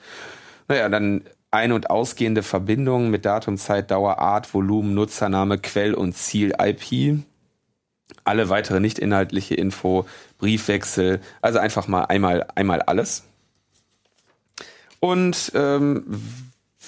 Naja, 0.68 0.88
dann 0.88 1.22
ein- 1.52 1.72
und 1.72 1.90
ausgehende 1.90 2.42
Verbindungen 2.42 3.10
mit 3.10 3.24
Datum, 3.24 3.56
Zeit, 3.58 3.90
Dauer, 3.90 4.18
Art, 4.18 4.52
Volumen, 4.52 4.94
Nutzername, 4.94 5.58
Quell 5.58 5.94
und 5.94 6.16
Ziel 6.16 6.54
IP. 6.58 7.22
Alle 8.24 8.48
weitere 8.48 8.80
nicht 8.80 8.98
inhaltliche 8.98 9.54
Info, 9.54 10.06
Briefwechsel, 10.38 11.20
also 11.40 11.58
einfach 11.58 11.86
mal 11.86 12.04
einmal, 12.04 12.46
einmal 12.54 12.82
alles. 12.82 13.24
Und 14.98 15.52
ähm, 15.54 16.04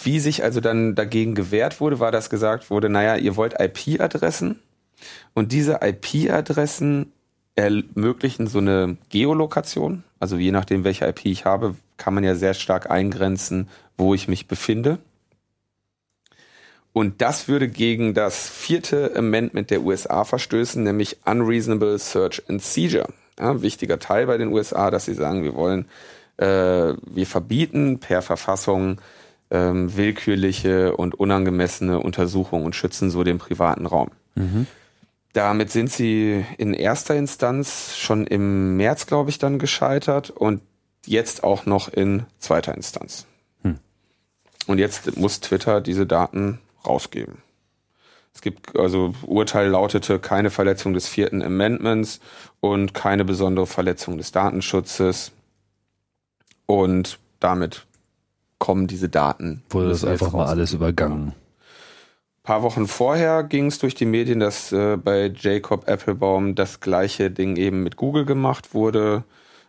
wie 0.03 0.19
sich 0.19 0.43
also 0.43 0.61
dann 0.61 0.95
dagegen 0.95 1.35
gewehrt 1.35 1.81
wurde, 1.81 2.01
war, 2.01 2.11
dass 2.11 2.31
gesagt 2.31 2.71
wurde, 2.71 2.89
naja, 2.89 3.17
ihr 3.17 3.37
wollt 3.37 3.61
IP-Adressen 3.61 4.61
und 5.35 5.53
diese 5.53 5.81
IP-Adressen 5.83 7.13
ermöglichen 7.57 8.47
so 8.47 8.59
eine 8.59 8.97
Geolokation. 9.11 10.05
Also 10.19 10.37
je 10.37 10.53
nachdem, 10.53 10.85
welche 10.85 11.07
IP 11.07 11.27
ich 11.27 11.45
habe, 11.45 11.77
kann 11.97 12.15
man 12.15 12.25
ja 12.25 12.35
sehr 12.35 12.55
stark 12.55 12.91
eingrenzen, 12.91 13.69
wo 13.97 14.15
ich 14.15 14.29
mich 14.29 14.49
befinde. 14.49 14.99
Und 16.93 17.21
das 17.21 17.49
würde 17.49 17.69
gegen 17.69 18.15
das 18.15 18.49
vierte 18.49 19.13
Amendment 19.17 19.71
der 19.71 19.83
USA 19.83 20.25
verstößen, 20.25 20.83
nämlich 20.83 21.19
Unreasonable 21.25 21.99
Search 21.99 22.43
and 22.49 22.63
Seizure. 22.63 23.09
Ja, 23.39 23.63
wichtiger 23.63 23.99
Teil 23.99 24.27
bei 24.27 24.39
den 24.39 24.53
USA, 24.53 24.93
dass 24.93 25.07
sie 25.07 25.15
sagen, 25.15 25.43
wir 25.43 25.57
wollen, 25.57 25.87
äh, 26.37 26.95
wir 27.05 27.27
verbieten 27.27 27.99
per 27.99 28.23
Verfassung 28.23 29.01
ähm, 29.51 29.97
willkürliche 29.97 30.97
und 30.97 31.17
unangemessene 31.17 31.99
Untersuchungen 31.99 32.65
und 32.65 32.77
schützen 32.77 33.11
so 33.11 33.25
den 33.25 33.39
privaten 33.39 33.87
Raum. 33.87 34.11
Mhm. 34.37 34.69
Damit 35.33 35.73
sind 35.73 35.91
sie 35.91 36.45
in 36.59 36.75
erster 36.75 37.17
Instanz 37.17 37.97
schon 37.97 38.25
im 38.25 38.77
März, 38.77 39.07
glaube 39.07 39.31
ich, 39.31 39.39
dann 39.39 39.59
gescheitert 39.59 40.31
und 40.31 40.61
jetzt 41.07 41.43
auch 41.43 41.67
noch 41.67 41.89
in 41.89 42.25
zweiter 42.39 42.75
Instanz. 42.75 43.27
Und 44.67 44.79
jetzt 44.79 45.17
muss 45.17 45.41
Twitter 45.41 45.81
diese 45.81 46.07
Daten 46.07 46.61
rausgeben. 46.87 47.39
Es 48.35 48.41
gibt 48.41 48.77
also 48.77 49.15
Urteil 49.27 49.69
lautete 49.69 50.19
keine 50.19 50.51
Verletzung 50.51 50.93
des 50.93 51.07
vierten 51.07 51.43
Amendments 51.43 52.21
und 52.61 52.93
keine 52.93 53.25
besondere 53.25 53.67
Verletzung 53.67 54.19
des 54.19 54.33
Datenschutzes. 54.33 55.33
Und 56.67 57.19
damit 57.39 57.87
kommen 58.59 58.87
diese 58.87 59.09
Daten. 59.09 59.63
Wurde 59.71 59.91
das 59.91 60.05
einfach 60.05 60.33
mal 60.33 60.47
alles 60.47 60.73
übergangen. 60.73 61.29
Ein 61.29 62.43
paar 62.43 62.63
Wochen 62.63 62.89
vorher 62.89 63.45
ging 63.45 63.67
es 63.67 63.79
durch 63.79 63.95
die 63.95 64.05
Medien, 64.05 64.41
dass 64.41 64.73
äh, 64.73 64.97
bei 64.97 65.33
Jacob 65.35 65.89
Applebaum 65.89 66.55
das 66.55 66.81
gleiche 66.81 67.31
Ding 67.31 67.57
eben 67.57 67.83
mit 67.83 67.97
Google 67.97 68.25
gemacht 68.25 68.75
wurde. 68.75 69.25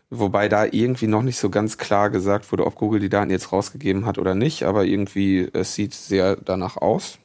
Wobei 0.09 0.49
da 0.49 0.65
irgendwie 0.65 1.07
noch 1.07 1.23
nicht 1.23 1.37
so 1.37 1.49
ganz 1.49 1.77
klar 1.77 2.09
gesagt 2.09 2.51
wurde, 2.51 2.65
ob 2.65 2.75
Google 2.75 2.99
die 2.99 3.09
Daten 3.09 3.31
jetzt 3.31 3.51
rausgegeben 3.51 4.05
hat 4.05 4.17
oder 4.17 4.35
nicht, 4.35 4.63
aber 4.63 4.85
irgendwie 4.85 5.49
es 5.51 5.73
sieht 5.73 5.93
sehr 5.93 6.35
danach 6.35 6.77
aus. 6.77 7.17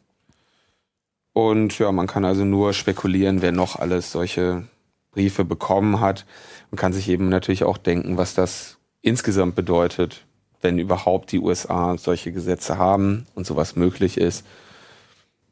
Und 1.32 1.78
ja, 1.78 1.92
man 1.92 2.06
kann 2.06 2.24
also 2.24 2.44
nur 2.44 2.72
spekulieren, 2.72 3.42
wer 3.42 3.52
noch 3.52 3.76
alles 3.76 4.10
solche 4.10 4.64
Briefe 5.12 5.44
bekommen 5.44 6.00
hat 6.00 6.26
und 6.70 6.78
kann 6.78 6.92
sich 6.92 7.08
eben 7.08 7.28
natürlich 7.28 7.64
auch 7.64 7.78
denken, 7.78 8.16
was 8.16 8.34
das 8.34 8.78
insgesamt 9.02 9.54
bedeutet, 9.54 10.26
wenn 10.60 10.78
überhaupt 10.78 11.32
die 11.32 11.40
USA 11.40 11.96
solche 11.98 12.32
Gesetze 12.32 12.78
haben 12.78 13.26
und 13.34 13.46
sowas 13.46 13.76
möglich 13.76 14.18
ist. 14.18 14.44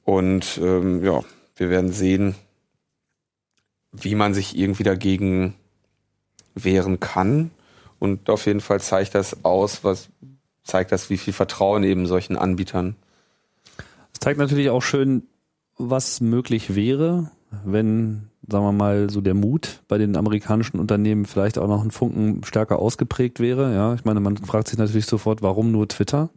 Und 0.04 0.58
ähm, 0.62 1.04
ja, 1.04 1.22
wir 1.56 1.70
werden 1.70 1.92
sehen, 1.92 2.34
wie 3.92 4.14
man 4.14 4.34
sich 4.34 4.56
irgendwie 4.56 4.82
dagegen 4.82 5.54
wehren 6.64 7.00
kann. 7.00 7.50
Und 7.98 8.30
auf 8.30 8.46
jeden 8.46 8.60
Fall 8.60 8.80
zeigt 8.80 9.14
das 9.14 9.44
aus, 9.44 9.84
was 9.84 10.08
zeigt 10.62 10.92
das, 10.92 11.10
wie 11.10 11.16
viel 11.16 11.32
Vertrauen 11.32 11.82
eben 11.82 12.06
solchen 12.06 12.36
Anbietern. 12.36 12.96
Es 14.12 14.20
zeigt 14.20 14.38
natürlich 14.38 14.70
auch 14.70 14.82
schön, 14.82 15.26
was 15.76 16.20
möglich 16.20 16.74
wäre, 16.74 17.30
wenn, 17.64 18.28
sagen 18.48 18.64
wir 18.64 18.72
mal, 18.72 19.10
so 19.10 19.20
der 19.20 19.34
Mut 19.34 19.80
bei 19.88 19.98
den 19.98 20.16
amerikanischen 20.16 20.78
Unternehmen 20.78 21.24
vielleicht 21.24 21.58
auch 21.58 21.68
noch 21.68 21.80
einen 21.80 21.90
Funken 21.90 22.42
stärker 22.44 22.78
ausgeprägt 22.78 23.40
wäre. 23.40 23.74
Ja, 23.74 23.94
ich 23.94 24.04
meine, 24.04 24.20
man 24.20 24.36
fragt 24.36 24.68
sich 24.68 24.78
natürlich 24.78 25.06
sofort, 25.06 25.42
warum 25.42 25.72
nur 25.72 25.88
Twitter? 25.88 26.30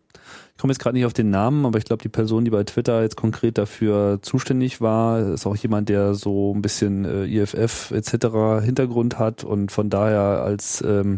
Ich 0.54 0.62
komme 0.62 0.74
jetzt 0.74 0.80
gerade 0.80 0.96
nicht 0.96 1.06
auf 1.06 1.14
den 1.14 1.32
Namen, 1.32 1.66
aber 1.66 1.80
ich 1.80 1.86
glaube, 1.86 2.04
die 2.04 2.10
Person, 2.10 2.46
die 2.46 2.52
bei 2.52 2.64
Twitter 2.64 3.02
jetzt 3.02 3.16
konkret 3.16 3.58
dafür 3.58 4.20
zuständig 4.22 4.80
war, 4.80 5.20
ist 5.34 5.48
auch 5.48 5.56
jemand, 5.56 5.90
der 5.90 6.14
so 6.14 6.54
ein 6.54 6.62
bisschen 6.62 7.06
äh, 7.06 7.26
IFF 7.26 7.92
etc. 7.92 8.64
Hintergrund 8.64 9.18
hat 9.18 9.44
und 9.44 9.72
von 9.72 9.90
daher 9.90 10.44
als 10.44 10.84
ähm, 10.88 11.18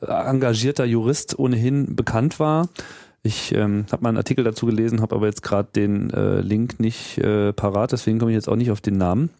engagierter 0.00 0.84
Jurist 0.84 1.38
ohnehin 1.38 1.94
bekannt 1.94 2.40
war. 2.40 2.68
Ich 3.22 3.54
ähm, 3.54 3.84
habe 3.92 4.02
mal 4.02 4.08
einen 4.08 4.18
Artikel 4.18 4.44
dazu 4.44 4.66
gelesen, 4.66 5.02
habe 5.02 5.14
aber 5.14 5.26
jetzt 5.26 5.42
gerade 5.42 5.68
den 5.74 6.10
äh, 6.10 6.40
Link 6.40 6.80
nicht 6.80 7.18
äh, 7.18 7.52
parat, 7.52 7.92
deswegen 7.92 8.18
komme 8.18 8.30
ich 8.30 8.36
jetzt 8.36 8.48
auch 8.48 8.56
nicht 8.56 8.70
auf 8.70 8.80
den 8.80 8.96
Namen. 8.96 9.30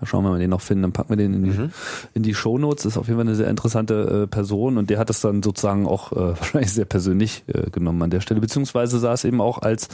Mal 0.00 0.06
schauen, 0.06 0.24
wenn 0.24 0.32
wir 0.32 0.38
den 0.38 0.50
noch 0.50 0.60
finden, 0.60 0.82
dann 0.82 0.92
packen 0.92 1.10
wir 1.10 1.16
den 1.16 1.34
in 1.34 1.42
die, 1.44 1.50
mhm. 1.50 1.72
in 2.14 2.22
die 2.22 2.34
Shownotes. 2.34 2.84
Ist 2.84 2.96
auf 2.96 3.06
jeden 3.06 3.18
Fall 3.18 3.26
eine 3.26 3.36
sehr 3.36 3.48
interessante 3.48 4.22
äh, 4.22 4.26
Person 4.26 4.78
und 4.78 4.90
der 4.90 4.98
hat 4.98 5.10
es 5.10 5.20
dann 5.20 5.42
sozusagen 5.42 5.86
auch 5.86 6.12
äh, 6.12 6.16
wahrscheinlich 6.38 6.72
sehr 6.72 6.84
persönlich 6.84 7.44
äh, 7.48 7.70
genommen 7.70 8.02
an 8.02 8.10
der 8.10 8.20
Stelle. 8.20 8.40
Beziehungsweise 8.40 8.98
sah 8.98 9.12
es 9.12 9.24
eben 9.24 9.40
auch 9.40 9.58
als, 9.58 9.88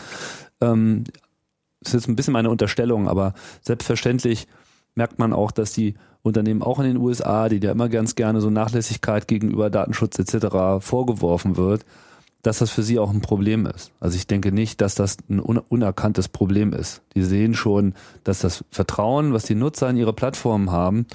ähm, 0.60 1.04
das 1.80 1.94
ist 1.94 2.00
jetzt 2.00 2.08
ein 2.08 2.16
bisschen 2.16 2.32
meine 2.32 2.50
Unterstellung, 2.50 3.08
aber 3.08 3.34
selbstverständlich 3.62 4.46
merkt 4.94 5.18
man 5.18 5.32
auch, 5.32 5.50
dass 5.50 5.72
die 5.72 5.94
Unternehmen 6.22 6.62
auch 6.62 6.78
in 6.78 6.86
den 6.86 6.96
USA, 6.96 7.48
die 7.48 7.58
ja 7.58 7.72
immer 7.72 7.88
ganz 7.88 8.14
gerne 8.14 8.40
so 8.40 8.50
Nachlässigkeit 8.50 9.28
gegenüber 9.28 9.70
Datenschutz 9.70 10.18
etc. 10.18 10.84
vorgeworfen 10.84 11.56
wird, 11.56 11.84
dass 12.42 12.58
das 12.58 12.70
für 12.70 12.82
sie 12.82 12.98
auch 12.98 13.10
ein 13.10 13.20
Problem 13.20 13.66
ist. 13.66 13.92
Also 14.00 14.16
ich 14.16 14.26
denke 14.26 14.52
nicht, 14.52 14.80
dass 14.80 14.94
das 14.94 15.16
ein 15.28 15.40
unerkanntes 15.40 16.28
Problem 16.28 16.72
ist. 16.72 17.02
Die 17.14 17.22
sehen 17.22 17.54
schon, 17.54 17.94
dass 18.24 18.40
das 18.40 18.64
Vertrauen, 18.70 19.32
was 19.32 19.44
die 19.44 19.56
Nutzer 19.56 19.90
in 19.90 19.96
ihre 19.96 20.12
Plattformen 20.12 20.70
haben, 20.70 21.06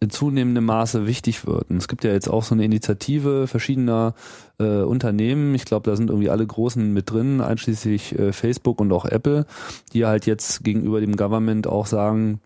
in 0.00 0.10
zunehmendem 0.10 0.64
Maße 0.64 1.06
wichtig 1.06 1.46
wird. 1.46 1.70
Und 1.70 1.76
es 1.78 1.88
gibt 1.88 2.04
ja 2.04 2.12
jetzt 2.12 2.28
auch 2.28 2.42
so 2.42 2.54
eine 2.54 2.64
Initiative 2.64 3.46
verschiedener 3.46 4.14
äh, 4.58 4.82
Unternehmen. 4.82 5.54
Ich 5.54 5.64
glaube, 5.64 5.88
da 5.88 5.96
sind 5.96 6.10
irgendwie 6.10 6.30
alle 6.30 6.46
Großen 6.46 6.92
mit 6.92 7.10
drin, 7.10 7.40
einschließlich 7.40 8.18
äh, 8.18 8.32
Facebook 8.32 8.80
und 8.80 8.92
auch 8.92 9.04
Apple, 9.04 9.46
die 9.92 10.04
halt 10.04 10.26
jetzt 10.26 10.64
gegenüber 10.64 11.00
dem 11.00 11.16
Government 11.16 11.66
auch 11.66 11.86
sagen, 11.86 12.40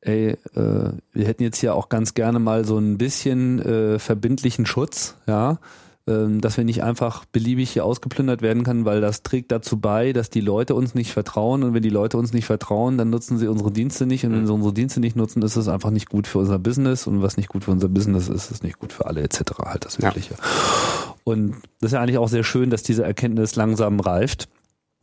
ey, 0.00 0.30
äh, 0.54 0.92
wir 1.12 1.26
hätten 1.26 1.42
jetzt 1.42 1.58
hier 1.58 1.74
auch 1.74 1.88
ganz 1.88 2.14
gerne 2.14 2.38
mal 2.38 2.64
so 2.64 2.78
ein 2.78 2.98
bisschen 2.98 3.60
äh, 3.60 3.98
verbindlichen 3.98 4.66
Schutz, 4.66 5.16
ja, 5.26 5.58
dass 6.04 6.56
wir 6.56 6.64
nicht 6.64 6.82
einfach 6.82 7.24
beliebig 7.26 7.70
hier 7.70 7.84
ausgeplündert 7.84 8.42
werden 8.42 8.64
können, 8.64 8.84
weil 8.84 9.00
das 9.00 9.22
trägt 9.22 9.52
dazu 9.52 9.78
bei, 9.78 10.12
dass 10.12 10.30
die 10.30 10.40
Leute 10.40 10.74
uns 10.74 10.96
nicht 10.96 11.12
vertrauen 11.12 11.62
und 11.62 11.74
wenn 11.74 11.82
die 11.82 11.90
Leute 11.90 12.18
uns 12.18 12.32
nicht 12.32 12.46
vertrauen, 12.46 12.98
dann 12.98 13.08
nutzen 13.10 13.38
sie 13.38 13.46
unsere 13.46 13.70
Dienste 13.70 14.04
nicht 14.04 14.24
und 14.24 14.32
wenn 14.32 14.44
sie 14.44 14.52
unsere 14.52 14.74
Dienste 14.74 14.98
nicht 14.98 15.14
nutzen, 15.14 15.42
ist 15.42 15.54
es 15.54 15.68
einfach 15.68 15.90
nicht 15.90 16.08
gut 16.08 16.26
für 16.26 16.40
unser 16.40 16.58
Business 16.58 17.06
und 17.06 17.22
was 17.22 17.36
nicht 17.36 17.48
gut 17.48 17.64
für 17.64 17.70
unser 17.70 17.88
Business 17.88 18.28
ist, 18.28 18.50
ist 18.50 18.64
nicht 18.64 18.80
gut 18.80 18.92
für 18.92 19.06
alle 19.06 19.22
etc. 19.22 19.40
halt 19.64 19.84
das 19.84 19.96
Übliche. 20.00 20.34
Ja. 20.34 21.14
Und 21.22 21.54
das 21.80 21.90
ist 21.90 21.92
ja 21.92 22.00
eigentlich 22.00 22.18
auch 22.18 22.28
sehr 22.28 22.42
schön, 22.42 22.70
dass 22.70 22.82
diese 22.82 23.04
Erkenntnis 23.04 23.54
langsam 23.54 24.00
reift, 24.00 24.48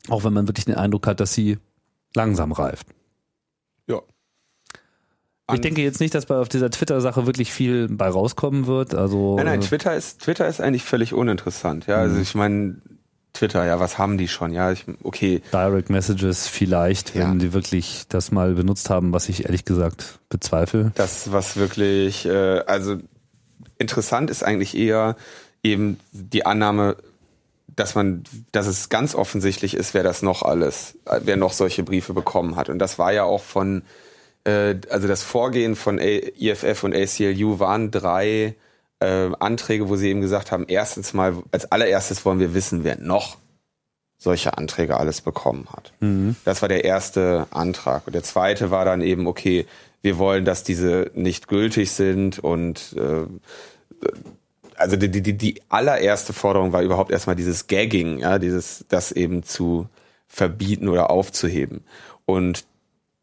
auch 0.10 0.25
wenn 0.25 0.34
man 0.34 0.50
wirklich 0.50 0.65
den 0.65 0.75
Eindruck 0.75 1.08
hat, 1.08 1.22
dass 1.22 1.34
sie 1.34 1.60
langsam 2.13 2.51
reift. 2.51 2.88
Ich 5.53 5.62
denke 5.62 5.82
jetzt 5.82 6.00
nicht, 6.00 6.13
dass 6.15 6.25
bei 6.25 6.36
auf 6.36 6.50
dieser 6.50 6.70
Twitter-Sache 6.70 7.25
wirklich 7.25 7.51
viel 7.51 7.88
bei 7.89 8.08
rauskommen 8.08 8.68
wird. 8.68 8.94
Also 8.96 9.36
nein, 9.38 9.46
nein, 9.46 9.62
Twitter 9.62 9.96
ist 9.96 10.22
Twitter 10.22 10.48
ist 10.48 10.62
eigentlich 10.62 10.84
völlig 10.84 11.13
uninteressant. 11.13 11.88
Ja, 11.88 11.98
also 11.98 12.15
mhm. 12.15 12.22
ich 12.22 12.36
meine 12.36 12.75
Twitter, 13.34 13.65
ja, 13.65 13.79
was 13.79 13.98
haben 13.98 14.18
die 14.18 14.27
schon? 14.27 14.53
Ja, 14.53 14.72
ich, 14.72 14.86
okay. 15.03 15.41
Direct 15.53 15.89
Messages 15.89 16.48
vielleicht, 16.48 17.15
ja. 17.15 17.29
wenn 17.29 17.39
die 17.39 17.53
wirklich 17.53 18.06
das 18.10 18.32
mal 18.32 18.53
benutzt 18.53 18.89
haben, 18.89 19.13
was 19.13 19.29
ich 19.29 19.46
ehrlich 19.46 19.65
gesagt 19.65 20.20
bezweifle. 20.29 20.91
Das, 20.96 21.32
was 21.32 21.56
wirklich, 21.56 22.25
äh, 22.25 22.60
also 22.65 22.98
interessant 23.77 24.29
ist 24.29 24.44
eigentlich 24.44 24.75
eher 24.75 25.15
eben 25.63 26.00
die 26.12 26.46
Annahme, 26.46 26.98
dass 27.68 27.96
man, 27.96 28.24
dass 28.51 28.68
es 28.68 28.89
ganz 28.89 29.15
offensichtlich 29.15 29.74
ist, 29.74 29.94
wer 29.94 30.03
das 30.03 30.22
noch 30.22 30.41
alles, 30.41 30.98
wer 31.22 31.38
noch 31.38 31.53
solche 31.53 31.84
Briefe 31.84 32.13
bekommen 32.13 32.56
hat. 32.56 32.70
Und 32.70 32.79
das 32.79 33.00
war 33.00 33.13
ja 33.13 33.24
auch 33.24 33.41
von 33.41 33.84
äh, 34.43 34.75
also 34.89 35.08
das 35.08 35.24
Vorgehen 35.24 35.75
von 35.75 36.00
IFF 36.00 36.84
und 36.84 36.96
ACLU 36.96 37.60
waren 37.60 37.91
drei 37.91 38.55
äh, 39.00 39.29
Anträge, 39.39 39.89
wo 39.89 39.96
sie 39.96 40.10
eben 40.10 40.22
gesagt 40.22 40.51
haben, 40.51 40.65
erstens 40.67 41.13
mal, 41.13 41.36
als 41.51 41.72
allererstes 41.72 42.25
wollen 42.25 42.39
wir 42.39 42.53
wissen, 42.53 42.84
wer 42.84 42.98
noch 43.00 43.38
solche 44.17 44.58
Anträge 44.58 44.98
alles 44.98 45.22
bekommen 45.22 45.67
hat. 45.72 45.93
Mhm. 46.01 46.36
Das 46.43 46.62
war 46.62 46.67
der 46.67 46.84
erste 46.84 47.48
Antrag. 47.51 48.05
Und 48.05 48.13
der 48.13 48.24
zweite 48.24 48.69
war 48.69 48.84
dann 48.84 49.01
eben, 49.01 49.27
okay, 49.27 49.65
wir 50.01 50.17
wollen, 50.17 50.46
dass 50.46 50.63
diese 50.63 51.12
nicht 51.13 51.48
gültig 51.48 51.91
sind 51.91 52.39
und 52.39 52.96
äh, 52.98 53.25
also 54.75 54.96
die, 54.96 55.10
die, 55.10 55.38
die 55.38 55.62
allererste 55.67 56.31
Forderung 56.31 56.72
war 56.72 56.81
überhaupt 56.81 57.12
erstmal 57.12 57.36
dieses 57.36 57.67
Gagging, 57.67 58.19
ja, 58.19 58.39
dieses, 58.39 58.86
das 58.88 59.12
eben 59.12 59.43
zu 59.43 59.89
verbieten 60.27 60.88
oder 60.88 61.10
aufzuheben. 61.10 61.84
Und 62.25 62.65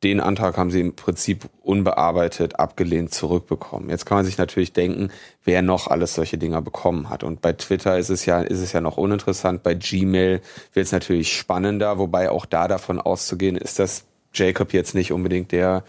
den 0.03 0.21
Antrag 0.21 0.59
haben 0.59 0.71
sie 0.71 0.81
im 0.81 0.95
Prinzip 0.95 1.49
unbearbeitet 1.63 2.59
abgelehnt 2.59 3.15
zurückbekommen. 3.15 3.89
Jetzt 3.89 4.05
kann 4.05 4.19
man 4.19 4.25
sich 4.27 4.37
natürlich 4.37 4.73
denken, 4.73 5.11
wer 5.43 5.63
noch 5.63 5.89
alles 5.89 6.15
solche 6.15 6.37
Dinger 6.37 6.61
bekommen 6.61 7.09
hat. 7.09 7.25
Und 7.25 7.41
bei 7.41 7.55
Twitter 7.55 7.99
ist 7.99 8.11
es 8.11 8.27
ja, 8.27 8.43
ist 8.43 8.61
es 8.61 8.73
ja 8.73 8.83
noch 8.83 8.99
uninteressant. 8.99 9.63
Bei 9.63 9.75
Gmail 9.75 10.43
wird 10.75 10.87
es 10.87 10.93
natürlich 10.93 11.35
spannender, 11.35 11.99
wobei 11.99 12.31
auch 12.31 12.45
da 12.45 12.69
davon 12.69 13.01
auszugehen 13.01 13.57
ist, 13.57 13.79
dass 13.79 14.05
Jacob 14.35 14.75
jetzt 14.75 14.95
nicht 14.95 15.13
unbedingt 15.13 15.51
der 15.53 15.83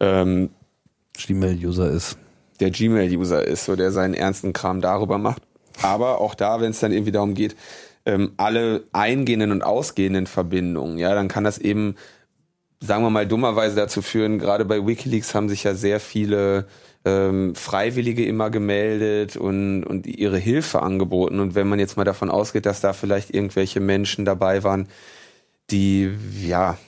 ähm, 0.00 0.50
Gmail-User 1.14 1.90
ist. 1.90 2.18
Der 2.60 2.70
Gmail-User 2.70 3.42
ist, 3.42 3.64
so 3.64 3.74
der 3.74 3.90
seinen 3.90 4.12
ernsten 4.12 4.52
Kram 4.52 4.82
darüber 4.82 5.16
macht. 5.16 5.42
Aber 5.82 6.20
auch 6.20 6.34
da, 6.34 6.60
wenn 6.60 6.70
es 6.70 6.80
dann 6.80 6.92
irgendwie 6.92 7.12
darum 7.12 7.34
geht, 7.34 7.56
ähm, 8.04 8.32
alle 8.36 8.84
eingehenden 8.92 9.50
und 9.50 9.62
ausgehenden 9.62 10.26
Verbindungen, 10.26 10.98
ja, 10.98 11.14
dann 11.14 11.28
kann 11.28 11.44
das 11.44 11.58
eben 11.58 11.96
sagen 12.80 13.02
wir 13.02 13.10
mal, 13.10 13.26
dummerweise 13.26 13.76
dazu 13.76 14.02
führen, 14.02 14.38
gerade 14.38 14.64
bei 14.64 14.86
Wikileaks 14.86 15.34
haben 15.34 15.48
sich 15.48 15.64
ja 15.64 15.74
sehr 15.74 16.00
viele 16.00 16.66
ähm, 17.04 17.54
Freiwillige 17.54 18.24
immer 18.26 18.50
gemeldet 18.50 19.36
und, 19.36 19.84
und 19.84 20.06
ihre 20.06 20.38
Hilfe 20.38 20.82
angeboten. 20.82 21.40
Und 21.40 21.54
wenn 21.54 21.68
man 21.68 21.78
jetzt 21.78 21.96
mal 21.96 22.04
davon 22.04 22.30
ausgeht, 22.30 22.66
dass 22.66 22.80
da 22.80 22.92
vielleicht 22.92 23.30
irgendwelche 23.34 23.80
Menschen 23.80 24.24
dabei 24.24 24.64
waren, 24.64 24.88
die, 25.70 26.10
ja, 26.44 26.78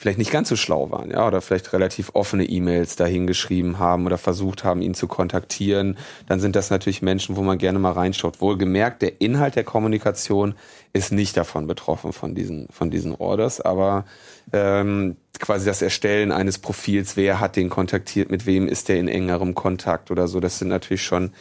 vielleicht 0.00 0.18
nicht 0.18 0.30
ganz 0.30 0.48
so 0.48 0.54
schlau 0.54 0.92
waren, 0.92 1.10
ja, 1.10 1.26
oder 1.26 1.40
vielleicht 1.40 1.72
relativ 1.72 2.10
offene 2.14 2.44
E-Mails 2.44 2.94
dahin 2.94 3.26
geschrieben 3.26 3.80
haben 3.80 4.06
oder 4.06 4.16
versucht 4.16 4.62
haben, 4.62 4.80
ihn 4.80 4.94
zu 4.94 5.08
kontaktieren, 5.08 5.98
dann 6.26 6.38
sind 6.38 6.54
das 6.54 6.70
natürlich 6.70 7.02
Menschen, 7.02 7.34
wo 7.36 7.42
man 7.42 7.58
gerne 7.58 7.80
mal 7.80 7.90
reinschaut. 7.90 8.40
Wohlgemerkt, 8.40 9.02
der 9.02 9.20
Inhalt 9.20 9.56
der 9.56 9.64
Kommunikation 9.64 10.54
ist 10.92 11.10
nicht 11.10 11.36
davon 11.36 11.66
betroffen 11.66 12.12
von 12.12 12.36
diesen, 12.36 12.68
von 12.70 12.92
diesen 12.92 13.16
Orders, 13.16 13.60
aber 13.60 14.04
ähm, 14.52 15.16
quasi 15.40 15.66
das 15.66 15.82
Erstellen 15.82 16.30
eines 16.30 16.58
Profils, 16.58 17.16
wer 17.16 17.40
hat 17.40 17.56
den 17.56 17.68
kontaktiert, 17.68 18.30
mit 18.30 18.46
wem 18.46 18.68
ist 18.68 18.88
der 18.88 19.00
in 19.00 19.08
engerem 19.08 19.56
Kontakt 19.56 20.12
oder 20.12 20.28
so, 20.28 20.38
das 20.38 20.60
sind 20.60 20.68
natürlich 20.68 21.02
schon 21.02 21.32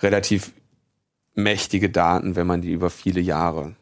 relativ 0.00 0.50
mächtige 1.36 1.90
Daten, 1.90 2.34
wenn 2.34 2.48
man 2.48 2.60
die 2.60 2.72
über 2.72 2.90
viele 2.90 3.20
Jahre 3.20 3.76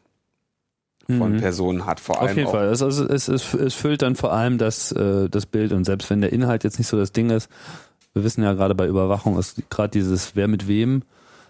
von 1.17 1.33
mhm. 1.33 1.39
Personen 1.39 1.85
hat. 1.85 1.99
Vor 1.99 2.21
allem 2.21 2.29
Auf 2.29 2.37
jeden 2.37 2.49
Fall. 2.49 2.67
Also, 2.67 2.85
also 2.85 3.07
es, 3.07 3.27
es, 3.27 3.53
es 3.53 3.73
füllt 3.73 4.01
dann 4.01 4.15
vor 4.15 4.31
allem 4.31 4.57
das, 4.57 4.91
äh, 4.91 5.29
das 5.29 5.45
Bild 5.45 5.71
und 5.71 5.85
selbst 5.85 6.09
wenn 6.09 6.21
der 6.21 6.31
Inhalt 6.31 6.63
jetzt 6.63 6.77
nicht 6.77 6.87
so 6.87 6.97
das 6.97 7.11
Ding 7.11 7.29
ist, 7.29 7.49
wir 8.13 8.23
wissen 8.23 8.43
ja 8.43 8.53
gerade 8.53 8.75
bei 8.75 8.87
Überwachung 8.87 9.37
ist 9.37 9.61
gerade 9.69 9.89
dieses 9.89 10.35
Wer 10.35 10.47
mit 10.47 10.67
wem 10.67 11.03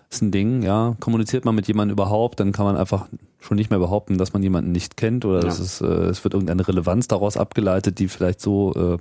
ist 0.10 0.22
ein 0.22 0.32
Ding, 0.32 0.64
ja. 0.64 0.96
Kommuniziert 1.00 1.46
man 1.46 1.54
mit 1.54 1.68
jemandem 1.68 1.94
überhaupt, 1.94 2.40
dann 2.40 2.52
kann 2.52 2.66
man 2.66 2.78
einfach 2.78 3.08
schon 3.40 3.58
nicht 3.58 3.70
mehr 3.70 3.80
behaupten, 3.80 4.18
dass 4.18 4.34
man 4.34 4.42
jemanden 4.42 4.72
nicht 4.72 4.98
kennt 4.98 5.24
oder 5.24 5.40
ja. 5.40 5.46
dass 5.46 5.60
es, 5.60 5.82
äh, 5.82 5.86
es 5.86 6.24
wird 6.24 6.34
irgendeine 6.34 6.68
Relevanz 6.68 7.08
daraus 7.08 7.38
abgeleitet, 7.38 8.00
die 8.00 8.08
vielleicht 8.08 8.42
so 8.42 8.74
äh, 8.74 8.98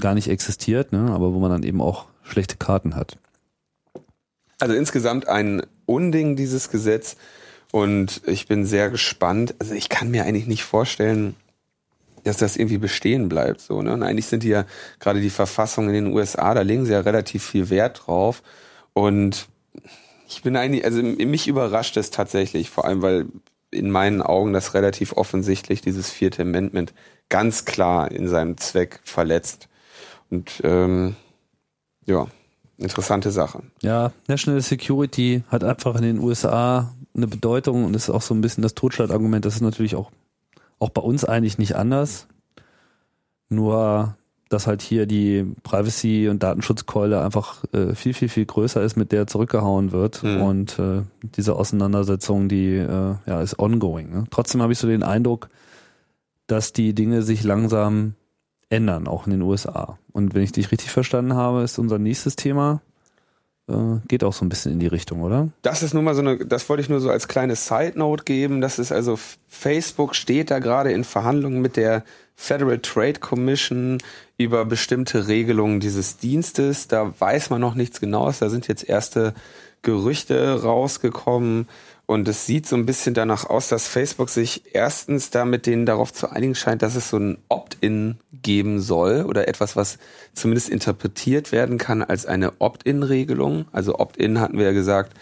gar 0.00 0.14
nicht 0.14 0.28
existiert, 0.28 0.92
ne? 0.92 1.10
aber 1.10 1.34
wo 1.34 1.40
man 1.40 1.50
dann 1.50 1.62
eben 1.62 1.80
auch 1.80 2.06
schlechte 2.22 2.56
Karten 2.56 2.94
hat. 2.94 3.18
Also 4.58 4.74
insgesamt 4.74 5.28
ein 5.28 5.62
Unding, 5.86 6.36
dieses 6.36 6.70
Gesetz. 6.70 7.16
Und 7.72 8.22
ich 8.26 8.46
bin 8.46 8.64
sehr 8.64 8.90
gespannt. 8.90 9.54
Also 9.58 9.74
ich 9.74 9.88
kann 9.88 10.10
mir 10.10 10.24
eigentlich 10.24 10.46
nicht 10.46 10.64
vorstellen, 10.64 11.36
dass 12.24 12.38
das 12.38 12.56
irgendwie 12.56 12.78
bestehen 12.78 13.28
bleibt. 13.28 13.60
So, 13.60 13.82
ne? 13.82 13.92
Und 13.92 14.02
eigentlich 14.02 14.26
sind 14.26 14.42
die 14.42 14.48
ja 14.48 14.64
gerade 14.98 15.20
die 15.20 15.30
Verfassungen 15.30 15.94
in 15.94 16.06
den 16.06 16.14
USA, 16.14 16.54
da 16.54 16.62
legen 16.62 16.84
sie 16.84 16.92
ja 16.92 17.00
relativ 17.00 17.44
viel 17.44 17.70
Wert 17.70 18.02
drauf. 18.06 18.42
Und 18.92 19.48
ich 20.28 20.42
bin 20.42 20.56
eigentlich, 20.56 20.84
also 20.84 21.02
mich 21.02 21.46
überrascht 21.46 21.96
es 21.96 22.10
tatsächlich, 22.10 22.70
vor 22.70 22.84
allem 22.84 23.02
weil 23.02 23.26
in 23.70 23.90
meinen 23.90 24.22
Augen 24.22 24.52
das 24.52 24.74
relativ 24.74 25.12
offensichtlich 25.12 25.82
dieses 25.82 26.10
vierte 26.10 26.42
Amendment 26.42 26.94
ganz 27.28 27.64
klar 27.64 28.10
in 28.10 28.28
seinem 28.28 28.56
Zweck 28.56 29.00
verletzt. 29.04 29.68
Und 30.30 30.60
ähm, 30.64 31.14
ja, 32.06 32.26
interessante 32.78 33.30
Sache. 33.30 33.62
Ja, 33.82 34.12
National 34.26 34.60
Security 34.60 35.42
hat 35.48 35.62
einfach 35.62 35.94
in 35.96 36.02
den 36.02 36.18
USA 36.18 36.95
eine 37.16 37.26
Bedeutung 37.26 37.84
und 37.84 37.96
ist 37.96 38.10
auch 38.10 38.22
so 38.22 38.34
ein 38.34 38.40
bisschen 38.40 38.62
das 38.62 38.74
Totschlagargument. 38.74 39.44
Das 39.44 39.54
ist 39.54 39.60
natürlich 39.60 39.96
auch, 39.96 40.10
auch 40.78 40.90
bei 40.90 41.02
uns 41.02 41.24
eigentlich 41.24 41.58
nicht 41.58 41.76
anders. 41.76 42.28
Nur, 43.48 44.16
dass 44.48 44.66
halt 44.66 44.82
hier 44.82 45.06
die 45.06 45.44
Privacy- 45.62 46.28
und 46.28 46.42
Datenschutzkeule 46.42 47.22
einfach 47.22 47.64
äh, 47.72 47.94
viel, 47.94 48.14
viel, 48.14 48.28
viel 48.28 48.46
größer 48.46 48.82
ist, 48.82 48.96
mit 48.96 49.12
der 49.12 49.26
zurückgehauen 49.26 49.92
wird. 49.92 50.22
Mhm. 50.22 50.42
Und 50.42 50.78
äh, 50.78 51.02
diese 51.22 51.56
Auseinandersetzung, 51.56 52.48
die 52.48 52.74
äh, 52.74 53.14
ja, 53.26 53.40
ist 53.40 53.58
ongoing. 53.58 54.10
Ne? 54.10 54.24
Trotzdem 54.30 54.62
habe 54.62 54.72
ich 54.72 54.78
so 54.78 54.86
den 54.86 55.02
Eindruck, 55.02 55.48
dass 56.46 56.72
die 56.72 56.94
Dinge 56.94 57.22
sich 57.22 57.42
langsam 57.42 58.14
ändern, 58.68 59.08
auch 59.08 59.26
in 59.26 59.32
den 59.32 59.42
USA. 59.42 59.98
Und 60.12 60.34
wenn 60.34 60.42
ich 60.42 60.52
dich 60.52 60.72
richtig 60.72 60.90
verstanden 60.90 61.34
habe, 61.34 61.62
ist 61.62 61.78
unser 61.78 61.98
nächstes 61.98 62.36
Thema 62.36 62.82
äh, 63.68 63.98
geht 64.06 64.22
auch 64.22 64.32
so 64.32 64.44
ein 64.44 64.48
bisschen 64.48 64.72
in 64.72 64.78
die 64.78 64.86
Richtung, 64.86 65.22
oder? 65.22 65.48
Das 65.62 65.82
ist 65.82 65.92
nur 65.92 66.02
mal 66.02 66.14
so 66.14 66.20
eine, 66.20 66.38
das 66.38 66.68
wollte 66.68 66.82
ich 66.82 66.88
nur 66.88 67.00
so 67.00 67.10
als 67.10 67.28
kleine 67.28 67.56
Side 67.56 67.92
Note 67.96 68.24
geben. 68.24 68.60
Das 68.60 68.78
ist 68.78 68.92
also, 68.92 69.18
Facebook 69.48 70.14
steht 70.14 70.50
da 70.50 70.58
gerade 70.58 70.92
in 70.92 71.04
Verhandlungen 71.04 71.60
mit 71.60 71.76
der 71.76 72.04
Federal 72.36 72.78
Trade 72.78 73.18
Commission 73.18 73.98
über 74.38 74.64
bestimmte 74.66 75.26
Regelungen 75.26 75.80
dieses 75.80 76.18
Dienstes. 76.18 76.86
Da 76.86 77.18
weiß 77.18 77.50
man 77.50 77.60
noch 77.60 77.74
nichts 77.74 78.00
Genaues. 78.00 78.38
Da 78.38 78.50
sind 78.50 78.68
jetzt 78.68 78.88
erste 78.88 79.34
Gerüchte 79.82 80.62
rausgekommen. 80.62 81.68
Und 82.06 82.28
es 82.28 82.46
sieht 82.46 82.66
so 82.66 82.76
ein 82.76 82.86
bisschen 82.86 83.14
danach 83.14 83.50
aus, 83.50 83.68
dass 83.68 83.88
Facebook 83.88 84.30
sich 84.30 84.62
erstens 84.72 85.30
da 85.30 85.44
mit 85.44 85.66
denen 85.66 85.86
darauf 85.86 86.12
zu 86.12 86.30
einigen 86.30 86.54
scheint, 86.54 86.82
dass 86.82 86.94
es 86.94 87.10
so 87.10 87.18
ein 87.18 87.38
Opt-in 87.48 88.18
geben 88.30 88.80
soll 88.80 89.24
oder 89.24 89.48
etwas, 89.48 89.74
was 89.74 89.98
zumindest 90.32 90.68
interpretiert 90.68 91.50
werden 91.50 91.78
kann 91.78 92.04
als 92.04 92.24
eine 92.24 92.60
Opt-in-Regelung. 92.60 93.66
Also 93.72 93.98
Opt-in 93.98 94.40
hatten 94.40 94.56
wir 94.56 94.66
ja 94.66 94.72
gesagt, 94.72 95.14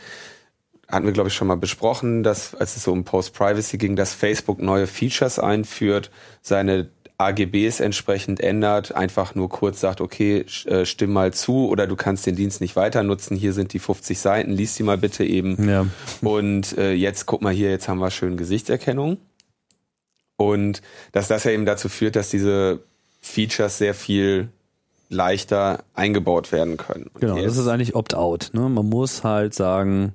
hatten 0.87 1.07
wir 1.07 1.12
glaube 1.12 1.31
ich 1.31 1.35
schon 1.35 1.49
mal 1.49 1.57
besprochen, 1.57 2.23
dass 2.23 2.55
als 2.55 2.77
es 2.77 2.85
so 2.85 2.92
um 2.92 3.05
Post-Privacy 3.05 3.79
ging, 3.79 3.97
dass 3.97 4.12
Facebook 4.12 4.61
neue 4.61 4.87
Features 4.87 5.38
einführt, 5.38 6.11
seine 6.42 6.90
AGBs 7.18 7.81
entsprechend 7.81 8.40
ändert, 8.40 8.94
einfach 8.94 9.35
nur 9.35 9.48
kurz 9.48 9.81
sagt, 9.81 10.00
okay, 10.00 10.44
äh, 10.66 10.85
stimm 10.85 11.12
mal 11.12 11.33
zu 11.33 11.68
oder 11.68 11.87
du 11.87 11.94
kannst 11.94 12.27
den 12.27 12.35
Dienst 12.35 12.61
nicht 12.61 12.74
weiter 12.74 13.03
nutzen, 13.05 13.37
hier 13.37 13.53
sind 13.53 13.72
die 13.72 13.79
50 13.79 14.18
Seiten, 14.18 14.50
lies 14.50 14.74
die 14.74 14.83
mal 14.83 14.98
bitte 14.98 15.24
eben. 15.24 15.68
Ja. 15.68 15.87
Und 16.22 16.77
äh, 16.77 16.92
jetzt 16.92 17.27
guck 17.27 17.40
mal 17.40 17.53
hier, 17.53 17.70
jetzt 17.70 17.88
haben 17.88 18.00
wir 18.00 18.11
schön 18.11 18.37
Gesichtserkennung. 18.37 19.18
Und 20.37 20.83
dass 21.12 21.29
das 21.29 21.44
ja 21.44 21.53
eben 21.53 21.64
dazu 21.66 21.88
führt, 21.88 22.16
dass 22.16 22.31
diese 22.31 22.81
Features 23.20 23.79
sehr 23.79 23.94
viel 23.94 24.48
leichter 25.09 25.85
eingebaut 25.94 26.50
werden 26.50 26.77
können. 26.77 27.11
Und 27.14 27.20
Genau, 27.20 27.40
das 27.40 27.57
ist 27.57 27.68
eigentlich 27.68 27.94
Opt-out. 27.94 28.50
Ne? 28.55 28.62
Man 28.68 28.88
muss 28.88 29.22
halt 29.22 29.55
sagen, 29.55 30.14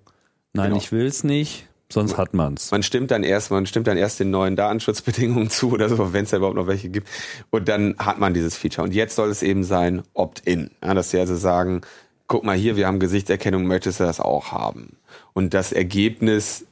nein, 0.51 0.71
Genau. 0.71 0.77
ich 0.81 0.91
will's 0.91 1.23
nicht, 1.23 1.68
sonst 1.91 2.17
hat 2.17 2.33
man's. 2.33 2.71
man 2.71 2.83
stimmt 2.83 3.11
dann 3.11 3.23
erst, 3.23 3.51
man 3.51 3.65
stimmt 3.65 3.87
dann 3.87 3.97
erst 3.97 4.19
den 4.19 4.31
neuen 4.31 4.55
Datenschutzbedingungen 4.55 5.49
zu 5.49 5.71
oder 5.71 5.89
so, 5.89 6.13
wenn 6.13 6.23
es 6.23 6.31
da 6.31 6.37
überhaupt 6.37 6.55
noch 6.55 6.67
welche 6.67 6.89
gibt. 6.89 7.07
Und 7.49 7.67
dann 7.67 7.95
hat 7.97 8.19
man 8.19 8.33
dieses 8.33 8.55
Feature. 8.55 8.85
Und 8.85 8.93
jetzt 8.93 9.15
soll 9.15 9.29
es 9.29 9.43
eben 9.43 9.63
sein 9.63 10.03
Opt-in. 10.13 10.71
Ja, 10.83 10.93
dass 10.93 11.11
sie 11.11 11.19
also 11.19 11.35
sagen, 11.35 11.81
guck 12.27 12.43
mal 12.43 12.55
hier, 12.55 12.77
wir 12.77 12.87
haben 12.87 12.99
Gesichtserkennung, 12.99 13.65
möchtest 13.65 13.99
du 13.99 14.05
das 14.05 14.19
auch 14.19 14.51
haben? 14.51 14.95
Und 15.33 15.53
das 15.53 15.71
Ergebnis 15.71 16.65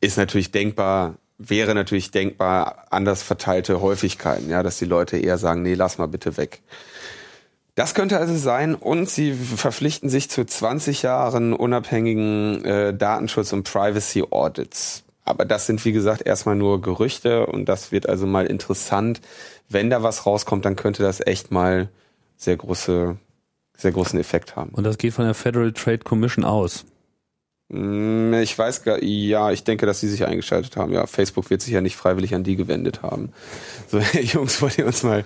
ist 0.00 0.16
natürlich 0.16 0.52
denkbar, 0.52 1.16
wäre 1.36 1.74
natürlich 1.74 2.10
denkbar 2.10 2.86
anders 2.90 3.22
verteilte 3.22 3.80
Häufigkeiten, 3.80 4.50
ja, 4.50 4.62
dass 4.62 4.78
die 4.78 4.84
Leute 4.84 5.18
eher 5.18 5.36
sagen, 5.38 5.62
nee, 5.62 5.74
lass 5.74 5.98
mal 5.98 6.06
bitte 6.06 6.36
weg. 6.36 6.62
Das 7.80 7.94
könnte 7.94 8.18
also 8.18 8.36
sein 8.36 8.74
und 8.74 9.08
sie 9.08 9.32
verpflichten 9.32 10.10
sich 10.10 10.28
zu 10.28 10.44
20 10.44 11.00
Jahren 11.00 11.54
unabhängigen 11.54 12.62
äh, 12.62 12.92
Datenschutz- 12.92 13.54
und 13.54 13.62
Privacy-Audits. 13.62 15.02
Aber 15.24 15.46
das 15.46 15.64
sind, 15.64 15.82
wie 15.86 15.92
gesagt, 15.92 16.26
erstmal 16.26 16.56
nur 16.56 16.82
Gerüchte 16.82 17.46
und 17.46 17.70
das 17.70 17.90
wird 17.90 18.06
also 18.06 18.26
mal 18.26 18.44
interessant. 18.44 19.22
Wenn 19.70 19.88
da 19.88 20.02
was 20.02 20.26
rauskommt, 20.26 20.66
dann 20.66 20.76
könnte 20.76 21.02
das 21.02 21.26
echt 21.26 21.52
mal 21.52 21.88
sehr 22.36 22.58
große, 22.58 23.16
sehr 23.78 23.92
großen 23.92 24.20
Effekt 24.20 24.56
haben. 24.56 24.72
Und 24.72 24.84
das 24.84 24.98
geht 24.98 25.14
von 25.14 25.24
der 25.24 25.32
Federal 25.32 25.72
Trade 25.72 26.00
Commission 26.00 26.44
aus. 26.44 26.84
Mm, 27.70 28.34
Ich 28.34 28.58
weiß 28.58 28.82
gar, 28.82 29.02
ja, 29.02 29.52
ich 29.52 29.64
denke, 29.64 29.86
dass 29.86 30.00
sie 30.00 30.08
sich 30.08 30.26
eingeschaltet 30.26 30.76
haben. 30.76 30.92
Ja, 30.92 31.06
Facebook 31.06 31.48
wird 31.48 31.62
sich 31.62 31.72
ja 31.72 31.80
nicht 31.80 31.96
freiwillig 31.96 32.34
an 32.34 32.44
die 32.44 32.56
gewendet 32.56 33.00
haben. 33.00 33.32
So, 33.88 34.00
Jungs, 34.20 34.60
wollt 34.60 34.76
ihr 34.76 34.84
uns 34.84 35.02
mal 35.02 35.24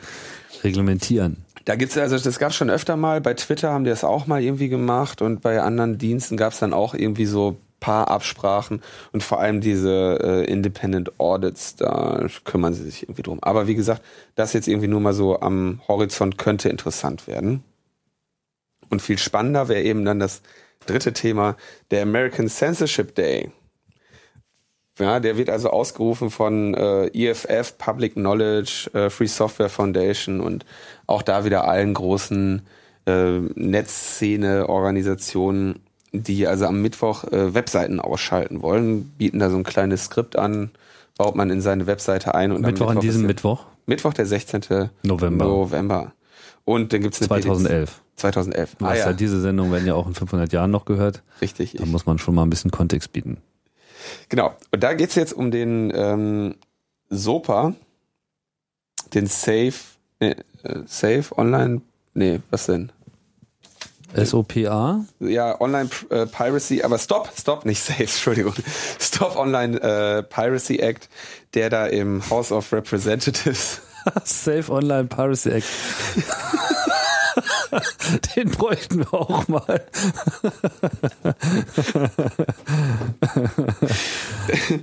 Reglementieren. 0.62 1.43
Da 1.64 1.76
gibt's 1.76 1.96
also, 1.96 2.18
das 2.18 2.38
gab's 2.38 2.56
schon 2.56 2.70
öfter 2.70 2.96
mal. 2.96 3.20
Bei 3.20 3.34
Twitter 3.34 3.72
haben 3.72 3.84
die 3.84 3.90
das 3.90 4.04
auch 4.04 4.26
mal 4.26 4.42
irgendwie 4.42 4.68
gemacht 4.68 5.22
und 5.22 5.40
bei 5.40 5.60
anderen 5.60 5.98
Diensten 5.98 6.36
gab's 6.36 6.58
dann 6.58 6.74
auch 6.74 6.94
irgendwie 6.94 7.26
so 7.26 7.56
paar 7.84 8.08
Absprachen 8.08 8.82
und 9.12 9.22
vor 9.22 9.40
allem 9.40 9.60
diese 9.60 10.18
äh, 10.22 10.50
Independent 10.50 11.20
Audits, 11.20 11.76
da 11.76 12.26
kümmern 12.44 12.72
sie 12.72 12.82
sich 12.84 13.02
irgendwie 13.02 13.20
drum. 13.20 13.42
Aber 13.42 13.66
wie 13.66 13.74
gesagt, 13.74 14.02
das 14.36 14.54
jetzt 14.54 14.68
irgendwie 14.68 14.88
nur 14.88 15.00
mal 15.00 15.12
so 15.12 15.40
am 15.40 15.82
Horizont 15.86 16.38
könnte 16.38 16.70
interessant 16.70 17.26
werden. 17.26 17.62
Und 18.88 19.02
viel 19.02 19.18
spannender 19.18 19.68
wäre 19.68 19.82
eben 19.82 20.06
dann 20.06 20.18
das 20.18 20.40
dritte 20.86 21.12
Thema, 21.12 21.56
der 21.90 22.02
American 22.02 22.48
Censorship 22.48 23.14
Day. 23.14 23.50
Ja, 24.98 25.18
der 25.18 25.36
wird 25.36 25.50
also 25.50 25.70
ausgerufen 25.70 26.30
von 26.30 26.74
äh, 26.74 27.06
EFF, 27.08 27.76
Public 27.78 28.14
Knowledge, 28.14 28.90
äh, 28.92 29.10
Free 29.10 29.26
Software 29.26 29.68
Foundation 29.68 30.40
und 30.40 30.64
auch 31.06 31.22
da 31.22 31.44
wieder 31.44 31.66
allen 31.66 31.94
großen 31.94 32.62
äh, 33.06 33.38
Netzszene-Organisationen, 33.54 35.80
die 36.12 36.46
also 36.46 36.66
am 36.66 36.80
Mittwoch 36.80 37.24
äh, 37.24 37.54
Webseiten 37.54 37.98
ausschalten 37.98 38.62
wollen, 38.62 39.06
bieten 39.18 39.40
da 39.40 39.50
so 39.50 39.56
ein 39.56 39.64
kleines 39.64 40.04
Skript 40.04 40.36
an, 40.36 40.70
baut 41.18 41.34
man 41.34 41.50
in 41.50 41.60
seine 41.60 41.88
Webseite 41.88 42.36
ein. 42.36 42.52
Und 42.52 42.58
am 42.58 42.70
Mittwoch 42.70 42.90
an 42.90 43.00
diesem 43.00 43.26
Mittwoch, 43.26 43.64
Mittwoch, 43.86 44.14
der 44.14 44.26
16. 44.26 44.90
November 45.02 45.44
November. 45.44 46.12
Und 46.64 46.92
dann 46.92 47.02
gibt's 47.02 47.20
eine 47.20 47.26
2011. 47.28 47.70
Petition. 47.70 48.00
2011. 48.16 48.76
Du 48.76 48.84
Ah 48.84 48.94
ja, 48.94 49.06
ja, 49.06 49.12
diese 49.12 49.40
Sendung 49.40 49.72
werden 49.72 49.88
ja 49.88 49.94
auch 49.94 50.06
in 50.06 50.14
500 50.14 50.52
Jahren 50.52 50.70
noch 50.70 50.84
gehört. 50.84 51.24
richtig. 51.40 51.74
Da 51.76 51.84
muss 51.84 52.06
man 52.06 52.18
schon 52.18 52.36
mal 52.36 52.44
ein 52.44 52.50
bisschen 52.50 52.70
Kontext 52.70 53.12
bieten. 53.12 53.38
Genau. 54.28 54.54
Und 54.70 54.82
da 54.82 54.94
geht's 54.94 55.14
jetzt 55.14 55.32
um 55.32 55.50
den 55.50 55.92
ähm, 55.94 56.54
SOPA, 57.10 57.74
den 59.14 59.26
Safe, 59.26 59.74
äh, 60.20 60.34
Safe 60.86 61.24
Online, 61.36 61.82
nee, 62.14 62.40
was 62.50 62.66
denn? 62.66 62.90
SOPA? 64.16 65.04
Ja, 65.18 65.60
Online 65.60 65.90
äh, 66.10 66.26
Piracy, 66.26 66.82
aber 66.82 66.98
Stop, 66.98 67.30
Stop, 67.36 67.64
nicht 67.64 67.82
Safe, 67.82 68.02
Entschuldigung. 68.02 68.54
Stop 69.00 69.36
Online 69.36 69.80
äh, 69.80 70.22
Piracy 70.22 70.78
Act, 70.78 71.08
der 71.54 71.70
da 71.70 71.86
im 71.86 72.28
House 72.30 72.52
of 72.52 72.72
Representatives 72.72 73.80
Safe 74.24 74.70
Online 74.70 75.04
Piracy 75.04 75.50
Act. 75.50 75.66
Den 78.36 78.50
bräuchten 78.50 78.98
wir 78.98 79.14
auch 79.14 79.48
mal. 79.48 79.84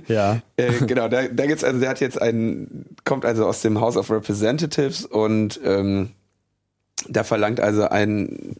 ja. 0.08 0.40
Äh, 0.56 0.72
genau, 0.86 1.08
da, 1.08 1.28
da 1.28 1.46
gibt's 1.46 1.64
also, 1.64 1.80
der 1.80 1.90
hat 1.90 2.00
jetzt 2.00 2.20
einen, 2.20 2.86
kommt 3.04 3.24
also 3.24 3.46
aus 3.46 3.62
dem 3.62 3.80
House 3.80 3.96
of 3.96 4.10
Representatives 4.10 5.04
und 5.04 5.60
ähm, 5.64 6.10
da 7.08 7.24
verlangt 7.24 7.60
also 7.60 7.88
ein, 7.88 8.56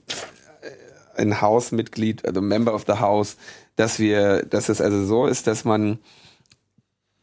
ein 1.16 1.40
Hausmitglied, 1.40 2.27
also 2.27 2.40
Member 2.40 2.75
of 2.75 2.85
the 2.87 2.95
House, 2.95 3.37
dass 3.77 3.99
wir, 3.99 4.45
dass 4.45 4.68
es 4.68 4.81
also 4.81 5.05
so 5.05 5.27
ist, 5.27 5.47
dass 5.47 5.64
man, 5.64 5.99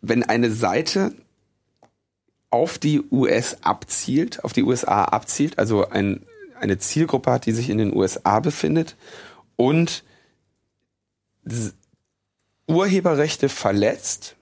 wenn 0.02 0.24
eine 0.24 0.52
Seite 0.52 1.14
auf 2.50 2.78
die 2.78 3.02
US 3.12 3.58
abzielt, 3.62 4.44
auf 4.44 4.54
die 4.54 4.64
USA 4.64 5.06
abzielt, 5.06 5.60
also 5.60 5.90
ein, 5.90 6.26
eine 6.60 6.78
Zielgruppe 6.78 7.32
hat, 7.32 7.46
die 7.46 7.52
sich 7.52 7.70
in 7.70 7.78
den 7.78 7.96
USA 7.96 8.40
befindet 8.40 8.96
und 9.56 10.04
Urheberrechte 12.68 13.50
verletzt 13.50 14.36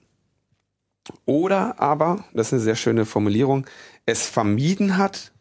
oder 1.24 1.80
aber, 1.80 2.24
das 2.34 2.48
ist 2.48 2.52
eine 2.54 2.62
sehr 2.62 2.76
schöne 2.76 3.06
Formulierung, 3.06 3.66
es 4.06 4.26
vermieden 4.26 4.96
hat, 4.96 5.32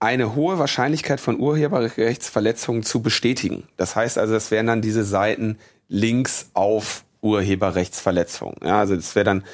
eine 0.00 0.34
hohe 0.34 0.58
Wahrscheinlichkeit 0.58 1.18
von 1.20 1.40
Urheberrechtsverletzungen 1.40 2.82
zu 2.82 3.00
bestätigen. 3.00 3.66
Das 3.78 3.96
heißt 3.96 4.18
also, 4.18 4.34
das 4.34 4.50
wären 4.50 4.66
dann 4.66 4.82
diese 4.82 5.04
Seiten 5.04 5.58
Links 5.88 6.50
auf 6.52 7.04
Urheberrechtsverletzungen. 7.22 8.56
Ja, 8.62 8.80
also 8.80 8.96
das 8.96 9.14
wäre 9.14 9.24
dann, 9.24 9.44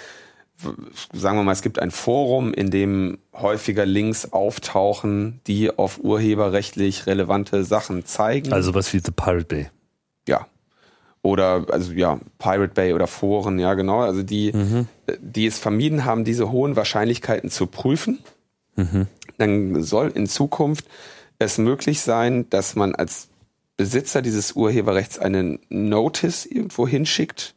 sagen 1.13 1.37
wir 1.37 1.43
mal, 1.43 1.53
es 1.53 1.63
gibt 1.63 1.79
ein 1.79 1.91
Forum, 1.91 2.53
in 2.53 2.71
dem 2.71 3.19
häufiger 3.35 3.87
Links 3.87 4.33
auftauchen, 4.33 5.41
die 5.47 5.77
auf 5.77 6.01
urheberrechtlich 6.03 7.07
relevante 7.07 7.65
Sachen 7.65 8.05
zeigen. 8.05 8.53
Also 8.53 8.75
was 8.75 8.93
wie 8.93 8.99
The 8.99 9.13
Pirate 9.13 9.45
Bay. 9.45 9.71
ja. 10.27 10.47
Oder, 11.23 11.67
also 11.71 11.93
ja, 11.93 12.19
Pirate 12.39 12.73
Bay 12.73 12.95
oder 12.95 13.07
Foren, 13.07 13.59
ja 13.59 13.75
genau. 13.75 14.01
Also 14.01 14.23
die, 14.23 14.53
die 15.21 15.47
es 15.47 15.59
vermieden 15.59 16.07
haben, 16.07 16.25
diese 16.25 16.51
hohen 16.51 16.77
Wahrscheinlichkeiten 16.77 17.51
zu 17.51 17.67
prüfen. 17.67 18.21
Dann 19.37 19.83
soll 19.83 20.13
in 20.15 20.27
Zukunft 20.27 20.87
es 21.39 21.59
möglich 21.59 22.01
sein, 22.01 22.49
dass 22.49 22.75
man 22.75 22.95
als 22.95 23.29
Besitzer 23.77 24.23
dieses 24.23 24.53
Urheberrechts 24.53 25.19
einen 25.19 25.59
Notice 25.69 26.47
irgendwo 26.47 26.89
hinschickt 26.89 27.55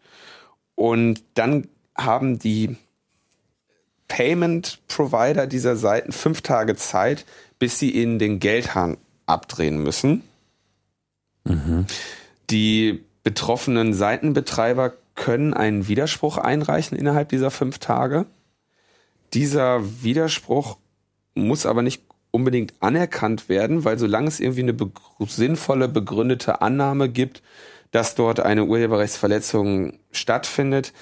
und 0.76 1.24
dann 1.34 1.68
haben 1.98 2.40
die 2.40 2.76
Payment 4.14 4.78
Provider 4.88 5.48
dieser 5.48 5.76
Seiten 5.76 6.12
fünf 6.12 6.42
Tage 6.42 6.76
Zeit, 6.76 7.26
bis 7.58 7.80
sie 7.80 7.90
ihnen 7.90 8.20
den 8.20 8.38
Geldhahn 8.38 8.98
abdrehen 9.26 9.82
müssen. 9.82 10.22
Die 12.52 13.04
betroffenen 13.24 13.96
Seitenbetreiber 13.96 14.94
können 15.16 15.56
einen 15.56 15.88
Widerspruch 15.88 16.38
einreichen 16.38 16.96
innerhalb 16.96 17.30
dieser 17.30 17.50
fünf 17.50 17.80
Tage. 17.80 18.28
Dieser 19.34 19.82
Widerspruch 20.04 20.78
muss 21.34 21.66
aber 21.66 21.82
nicht 21.82 22.04
unbedingt 22.30 22.76
anerkannt 22.82 23.50
werden, 23.50 23.84
weil 23.84 23.98
solange 23.98 24.28
es 24.28 24.40
irgendwie 24.40 24.62
eine 24.62 24.74
begr 24.74 25.02
sinnvolle, 25.26 25.88
begründete 25.88 26.62
Annahme 26.62 27.10
gibt, 27.10 27.42
dass 27.90 28.14
dort 28.14 28.42
eine 28.42 28.66
Urheberrechtsverletzung 28.66 29.98
stattfindet, 30.12 30.94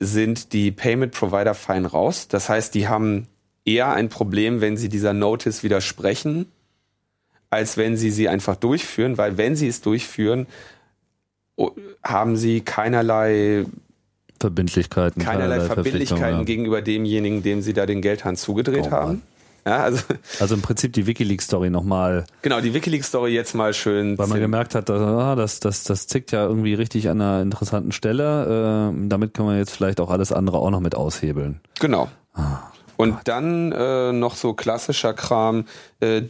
sind 0.00 0.52
die 0.52 0.70
Payment 0.72 1.12
Provider 1.12 1.54
fein 1.54 1.86
raus. 1.86 2.28
Das 2.28 2.48
heißt, 2.48 2.74
die 2.74 2.88
haben 2.88 3.26
eher 3.64 3.92
ein 3.92 4.08
Problem, 4.08 4.60
wenn 4.60 4.76
sie 4.76 4.88
dieser 4.88 5.12
Notice 5.12 5.62
widersprechen, 5.62 6.46
als 7.50 7.76
wenn 7.76 7.96
sie 7.96 8.10
sie 8.10 8.28
einfach 8.28 8.56
durchführen, 8.56 9.16
weil 9.16 9.36
wenn 9.38 9.56
sie 9.56 9.68
es 9.68 9.80
durchführen, 9.80 10.46
o- 11.56 11.70
haben 12.02 12.36
sie 12.36 12.60
keinerlei, 12.60 13.64
Verbindlichkeiten. 14.40 15.22
keinerlei 15.22 15.60
Verpflichtungen, 15.60 15.84
Verbindlichkeiten 15.84 16.44
gegenüber 16.44 16.82
demjenigen, 16.82 17.42
dem 17.42 17.62
sie 17.62 17.72
da 17.72 17.86
den 17.86 18.02
Geldhahn 18.02 18.36
zugedreht 18.36 18.88
Oh 18.88 18.90
haben. 18.90 19.22
Ja, 19.66 19.78
also 19.78 20.02
Also 20.40 20.54
im 20.54 20.62
Prinzip 20.62 20.92
die 20.92 21.06
WikiLeaks-Story 21.06 21.70
nochmal, 21.70 22.24
genau, 22.42 22.60
die 22.60 22.74
WikiLeaks-Story 22.74 23.32
jetzt 23.32 23.54
mal 23.54 23.72
schön. 23.74 24.18
weil 24.18 24.26
man 24.26 24.40
gemerkt 24.40 24.74
hat, 24.74 24.88
dass, 24.88 25.00
ah, 25.00 25.34
das, 25.34 25.60
das, 25.60 25.84
das 25.84 26.06
zickt 26.06 26.32
ja 26.32 26.44
irgendwie 26.44 26.74
richtig 26.74 27.08
an 27.08 27.20
einer 27.20 27.40
interessanten 27.42 27.92
Stelle. 27.92 28.92
Äh, 28.94 29.08
damit 29.08 29.34
können 29.34 29.48
wir 29.48 29.56
jetzt 29.58 29.70
vielleicht 29.70 30.00
auch 30.00 30.10
alles 30.10 30.32
andere 30.32 30.58
auch 30.58 30.70
noch 30.70 30.80
mit 30.80 30.94
aushebeln. 30.94 31.60
Genau. 31.80 32.08
Ah, 32.34 32.58
Und 32.96 33.16
dann 33.24 33.72
äh, 33.72 34.12
noch 34.12 34.34
so 34.36 34.54
klassischer 34.54 35.14
Kram, 35.14 35.64
äh, 36.00 36.20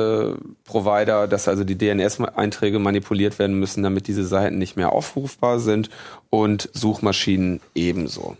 DNS-Provider, 0.00 1.26
dass 1.28 1.48
also 1.48 1.64
die 1.64 1.76
DNS-Einträge 1.76 2.78
manipuliert 2.78 3.38
werden 3.38 3.58
müssen, 3.58 3.82
damit 3.82 4.06
diese 4.06 4.24
Seiten 4.24 4.58
nicht 4.58 4.76
mehr 4.76 4.92
aufrufbar 4.92 5.58
sind 5.58 5.90
und 6.30 6.68
Suchmaschinen 6.72 7.60
ebenso. 7.74 8.36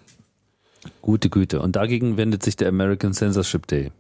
Gute 1.03 1.31
Güte. 1.31 1.61
Und 1.61 1.77
dagegen 1.77 2.17
wendet 2.17 2.43
sich 2.43 2.57
der 2.57 2.69
American 2.69 3.13
Censorship 3.13 3.67
Day. 3.67 3.93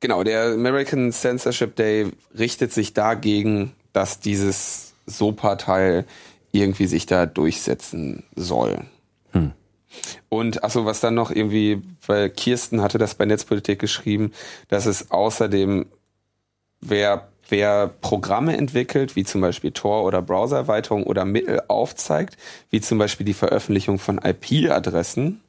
Genau, 0.00 0.24
der 0.24 0.52
American 0.52 1.12
Censorship 1.12 1.76
Day 1.76 2.10
richtet 2.36 2.72
sich 2.72 2.92
dagegen, 2.92 3.72
dass 3.92 4.20
dieses 4.20 4.94
SOPA-Teil 5.06 6.06
irgendwie 6.50 6.86
sich 6.86 7.06
da 7.06 7.26
durchsetzen 7.26 8.24
soll. 8.34 8.84
Hm. 9.32 9.52
Und 10.28 10.64
achso, 10.64 10.84
was 10.84 11.00
dann 11.00 11.14
noch 11.14 11.30
irgendwie, 11.30 11.82
weil 12.06 12.30
Kirsten 12.30 12.82
hatte 12.82 12.98
das 12.98 13.14
bei 13.14 13.24
Netzpolitik 13.24 13.78
geschrieben, 13.78 14.32
dass 14.68 14.86
es 14.86 15.10
außerdem, 15.10 15.86
wer, 16.80 17.28
wer 17.52 17.88
Programme 18.00 18.56
entwickelt, 18.56 19.14
wie 19.14 19.22
zum 19.22 19.42
Beispiel 19.42 19.70
Tor 19.70 20.04
oder 20.04 20.22
Browsererweiterung 20.22 21.04
oder 21.04 21.24
Mittel 21.24 21.60
aufzeigt, 21.68 22.36
wie 22.70 22.80
zum 22.80 22.98
Beispiel 22.98 23.26
die 23.26 23.34
Veröffentlichung 23.34 24.00
von 24.00 24.18
IP-Adressen, 24.18 25.40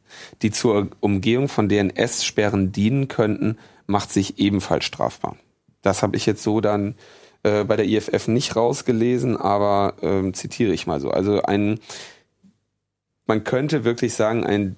die 0.44 0.52
zur 0.52 0.90
Umgehung 1.00 1.48
von 1.48 1.70
DNS-Sperren 1.70 2.72
dienen 2.72 3.08
könnten, 3.08 3.58
macht 3.88 4.12
sich 4.12 4.38
ebenfalls 4.38 4.86
strafbar. 4.86 5.38
Das 5.82 6.04
habe 6.04 6.16
ich 6.18 6.26
jetzt 6.26 6.44
so 6.44 6.62
dann 6.62 6.96
äh, 7.44 7.64
bei 7.64 7.78
der 7.78 7.88
IFF 7.88 8.28
nicht 8.28 8.56
rausgelesen, 8.56 9.38
aber 9.38 9.96
ähm, 10.02 10.34
zitiere 10.34 10.74
ich 10.74 10.86
mal 10.86 11.00
so. 11.00 11.10
Also 11.10 11.42
ein, 11.42 11.80
man 13.26 13.44
könnte 13.44 13.86
wirklich 13.86 14.14
sagen, 14.14 14.46
ein, 14.46 14.76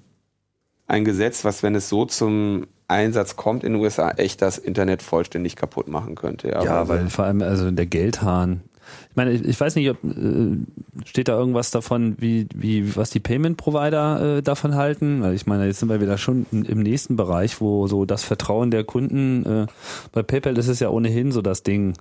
ein 0.87 1.05
Gesetz, 1.05 1.43
was, 1.43 1.63
wenn 1.63 1.75
es 1.75 1.89
so 1.89 2.05
zum 2.05 2.67
Einsatz 2.87 3.35
kommt 3.35 3.63
in 3.63 3.73
den 3.73 3.81
USA, 3.81 4.11
echt 4.11 4.41
das 4.41 4.57
Internet 4.57 5.01
vollständig 5.01 5.55
kaputt 5.55 5.87
machen 5.87 6.15
könnte. 6.15 6.49
Ja, 6.49 6.63
ja 6.63 6.87
weil 6.87 7.09
vor 7.09 7.25
allem 7.25 7.41
also 7.41 7.71
der 7.71 7.85
Geldhahn. 7.85 8.61
Ich 9.09 9.15
meine, 9.15 9.31
ich 9.31 9.59
weiß 9.59 9.75
nicht, 9.75 9.89
ob 9.89 10.03
äh, 10.03 10.57
steht 11.05 11.27
da 11.27 11.37
irgendwas 11.37 11.71
davon, 11.71 12.15
wie 12.19 12.47
wie 12.53 12.95
was 12.95 13.09
die 13.09 13.19
Payment 13.19 13.57
Provider 13.57 14.37
äh, 14.37 14.41
davon 14.43 14.75
halten. 14.75 15.21
Weil 15.23 15.33
ich 15.33 15.47
meine, 15.47 15.65
jetzt 15.65 15.79
sind 15.79 15.89
wir 15.89 16.01
wieder 16.01 16.19
schon 16.19 16.45
im 16.51 16.81
nächsten 16.81 17.15
Bereich, 17.15 17.59
wo 17.59 17.87
so 17.87 18.05
das 18.05 18.23
Vertrauen 18.23 18.69
der 18.69 18.83
Kunden 18.83 19.45
äh, 19.45 19.67
bei 20.11 20.21
PayPal 20.21 20.57
ist 20.57 20.67
es 20.67 20.79
ja 20.79 20.89
ohnehin 20.89 21.31
so 21.31 21.41
das 21.41 21.63
Ding 21.63 21.95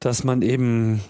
dass 0.00 0.24
man 0.24 0.42
eben 0.42 1.02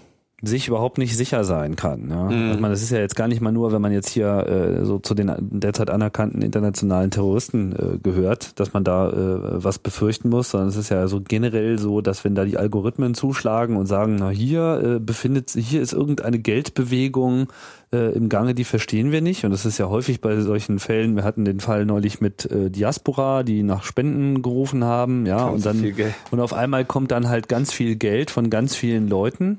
sich 0.43 0.69
überhaupt 0.69 0.99
nicht 0.99 1.17
sicher 1.17 1.45
sein 1.45 1.77
kann. 1.77 2.09
Ja? 2.09 2.25
Mhm. 2.25 2.53
Ich 2.53 2.61
meine, 2.61 2.73
das 2.73 2.83
ist 2.83 2.91
ja 2.91 2.99
jetzt 2.99 3.17
gar 3.17 3.29
nicht 3.29 3.41
mal 3.41 3.53
nur, 3.53 3.73
wenn 3.73 3.83
man 3.83 3.93
jetzt 3.93 4.09
hier 4.09 4.47
äh, 4.47 4.85
so 4.85 4.99
zu 4.99 5.15
den 5.15 5.33
derzeit 5.39 5.91
anerkannten 5.91 6.43
internationalen 6.43 7.11
Terroristen 7.11 7.73
äh, 7.73 7.99
gehört, 7.99 8.59
dass 8.59 8.73
man 8.73 8.85
da 8.85 9.11
äh, 9.11 9.65
was 9.65 9.79
befürchten 9.79 10.29
muss, 10.29 10.51
sondern 10.51 10.69
es 10.69 10.77
ist 10.77 10.89
ja 10.89 11.07
so 11.09 11.21
generell 11.21 11.79
so, 11.79 12.01
dass 12.01 12.25
wenn 12.25 12.35
da 12.35 12.45
die 12.45 12.57
Algorithmen 12.57 13.15
zuschlagen 13.15 13.77
und 13.77 13.87
sagen, 13.87 14.17
na 14.19 14.31
hier 14.31 14.97
äh, 14.97 14.99
befindet 14.99 15.51
sich, 15.51 15.69
hier 15.69 15.83
ist 15.83 15.93
irgendeine 15.93 16.39
Geldbewegung 16.39 17.49
äh, 17.93 18.13
im 18.15 18.29
Gange, 18.29 18.55
die 18.55 18.65
verstehen 18.65 19.13
wir 19.13 19.21
nicht. 19.21 19.45
Und 19.45 19.51
das 19.51 19.67
ist 19.67 19.79
ja 19.79 19.89
häufig 19.89 20.21
bei 20.21 20.41
solchen 20.41 20.79
Fällen. 20.79 21.17
Wir 21.17 21.25
hatten 21.25 21.45
den 21.45 21.61
Fall 21.61 21.85
neulich 21.85 22.21
mit 22.21 22.51
äh, 22.51 22.71
Diaspora, 22.71 23.43
die 23.43 23.63
nach 23.63 23.85
Spenden 23.85 24.43
gerufen 24.43 24.85
haben, 24.85 25.27
ja, 25.27 25.47
und 25.47 25.67
dann 25.67 25.85
und 26.31 26.41
auf 26.41 26.53
einmal 26.53 26.85
kommt 26.85 27.11
dann 27.11 27.29
halt 27.29 27.49
ganz 27.49 27.73
viel 27.73 27.97
Geld 27.97 28.31
von 28.31 28.51
ganz 28.51 28.75
vielen 28.75 29.09
Leuten 29.09 29.59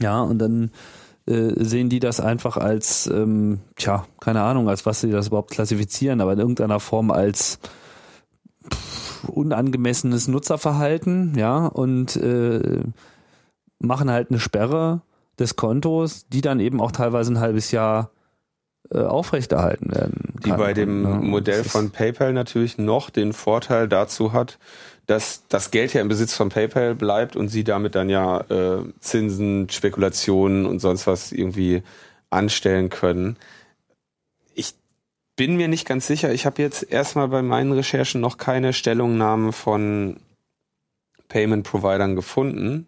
ja, 0.00 0.20
und 0.20 0.38
dann 0.38 0.70
äh, 1.26 1.52
sehen 1.56 1.88
die 1.88 2.00
das 2.00 2.20
einfach 2.20 2.56
als, 2.56 3.06
ähm, 3.06 3.60
tja, 3.76 4.06
keine 4.20 4.42
Ahnung, 4.42 4.68
als 4.68 4.84
was 4.86 5.00
sie 5.00 5.10
das 5.10 5.28
überhaupt 5.28 5.50
klassifizieren, 5.50 6.20
aber 6.20 6.32
in 6.34 6.38
irgendeiner 6.38 6.80
Form 6.80 7.10
als 7.10 7.58
pff, 8.72 9.28
unangemessenes 9.28 10.28
Nutzerverhalten, 10.28 11.34
ja, 11.36 11.66
und 11.66 12.16
äh, 12.16 12.82
machen 13.78 14.10
halt 14.10 14.30
eine 14.30 14.40
Sperre 14.40 15.02
des 15.38 15.56
Kontos, 15.56 16.26
die 16.28 16.40
dann 16.40 16.60
eben 16.60 16.80
auch 16.80 16.92
teilweise 16.92 17.32
ein 17.32 17.40
halbes 17.40 17.70
Jahr 17.70 18.10
äh, 18.90 19.00
aufrechterhalten 19.00 19.94
werden. 19.94 20.34
Die 20.44 20.50
bei 20.50 20.74
dem 20.74 21.02
ne? 21.02 21.08
Modell 21.08 21.64
von 21.64 21.90
PayPal 21.90 22.32
natürlich 22.32 22.76
noch 22.76 23.10
den 23.10 23.32
Vorteil 23.32 23.88
dazu 23.88 24.32
hat, 24.32 24.58
dass 25.06 25.42
das 25.48 25.70
Geld 25.70 25.92
ja 25.92 26.00
im 26.00 26.08
Besitz 26.08 26.34
von 26.34 26.48
PayPal 26.48 26.94
bleibt 26.94 27.36
und 27.36 27.48
sie 27.48 27.64
damit 27.64 27.94
dann 27.94 28.08
ja 28.08 28.40
äh, 28.40 28.84
Zinsen, 29.00 29.68
Spekulationen 29.68 30.66
und 30.66 30.80
sonst 30.80 31.06
was 31.06 31.32
irgendwie 31.32 31.82
anstellen 32.30 32.88
können. 32.88 33.36
Ich 34.54 34.74
bin 35.36 35.56
mir 35.56 35.68
nicht 35.68 35.86
ganz 35.86 36.06
sicher. 36.06 36.32
Ich 36.32 36.46
habe 36.46 36.62
jetzt 36.62 36.90
erstmal 36.90 37.28
bei 37.28 37.42
meinen 37.42 37.72
Recherchen 37.72 38.20
noch 38.20 38.38
keine 38.38 38.72
Stellungnahmen 38.72 39.52
von 39.52 40.20
Payment-Providern 41.28 42.16
gefunden. 42.16 42.86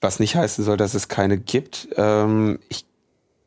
Was 0.00 0.20
nicht 0.20 0.36
heißen 0.36 0.64
soll, 0.64 0.76
dass 0.76 0.94
es 0.94 1.08
keine 1.08 1.38
gibt. 1.38 1.88
Ähm, 1.96 2.60
ich 2.68 2.86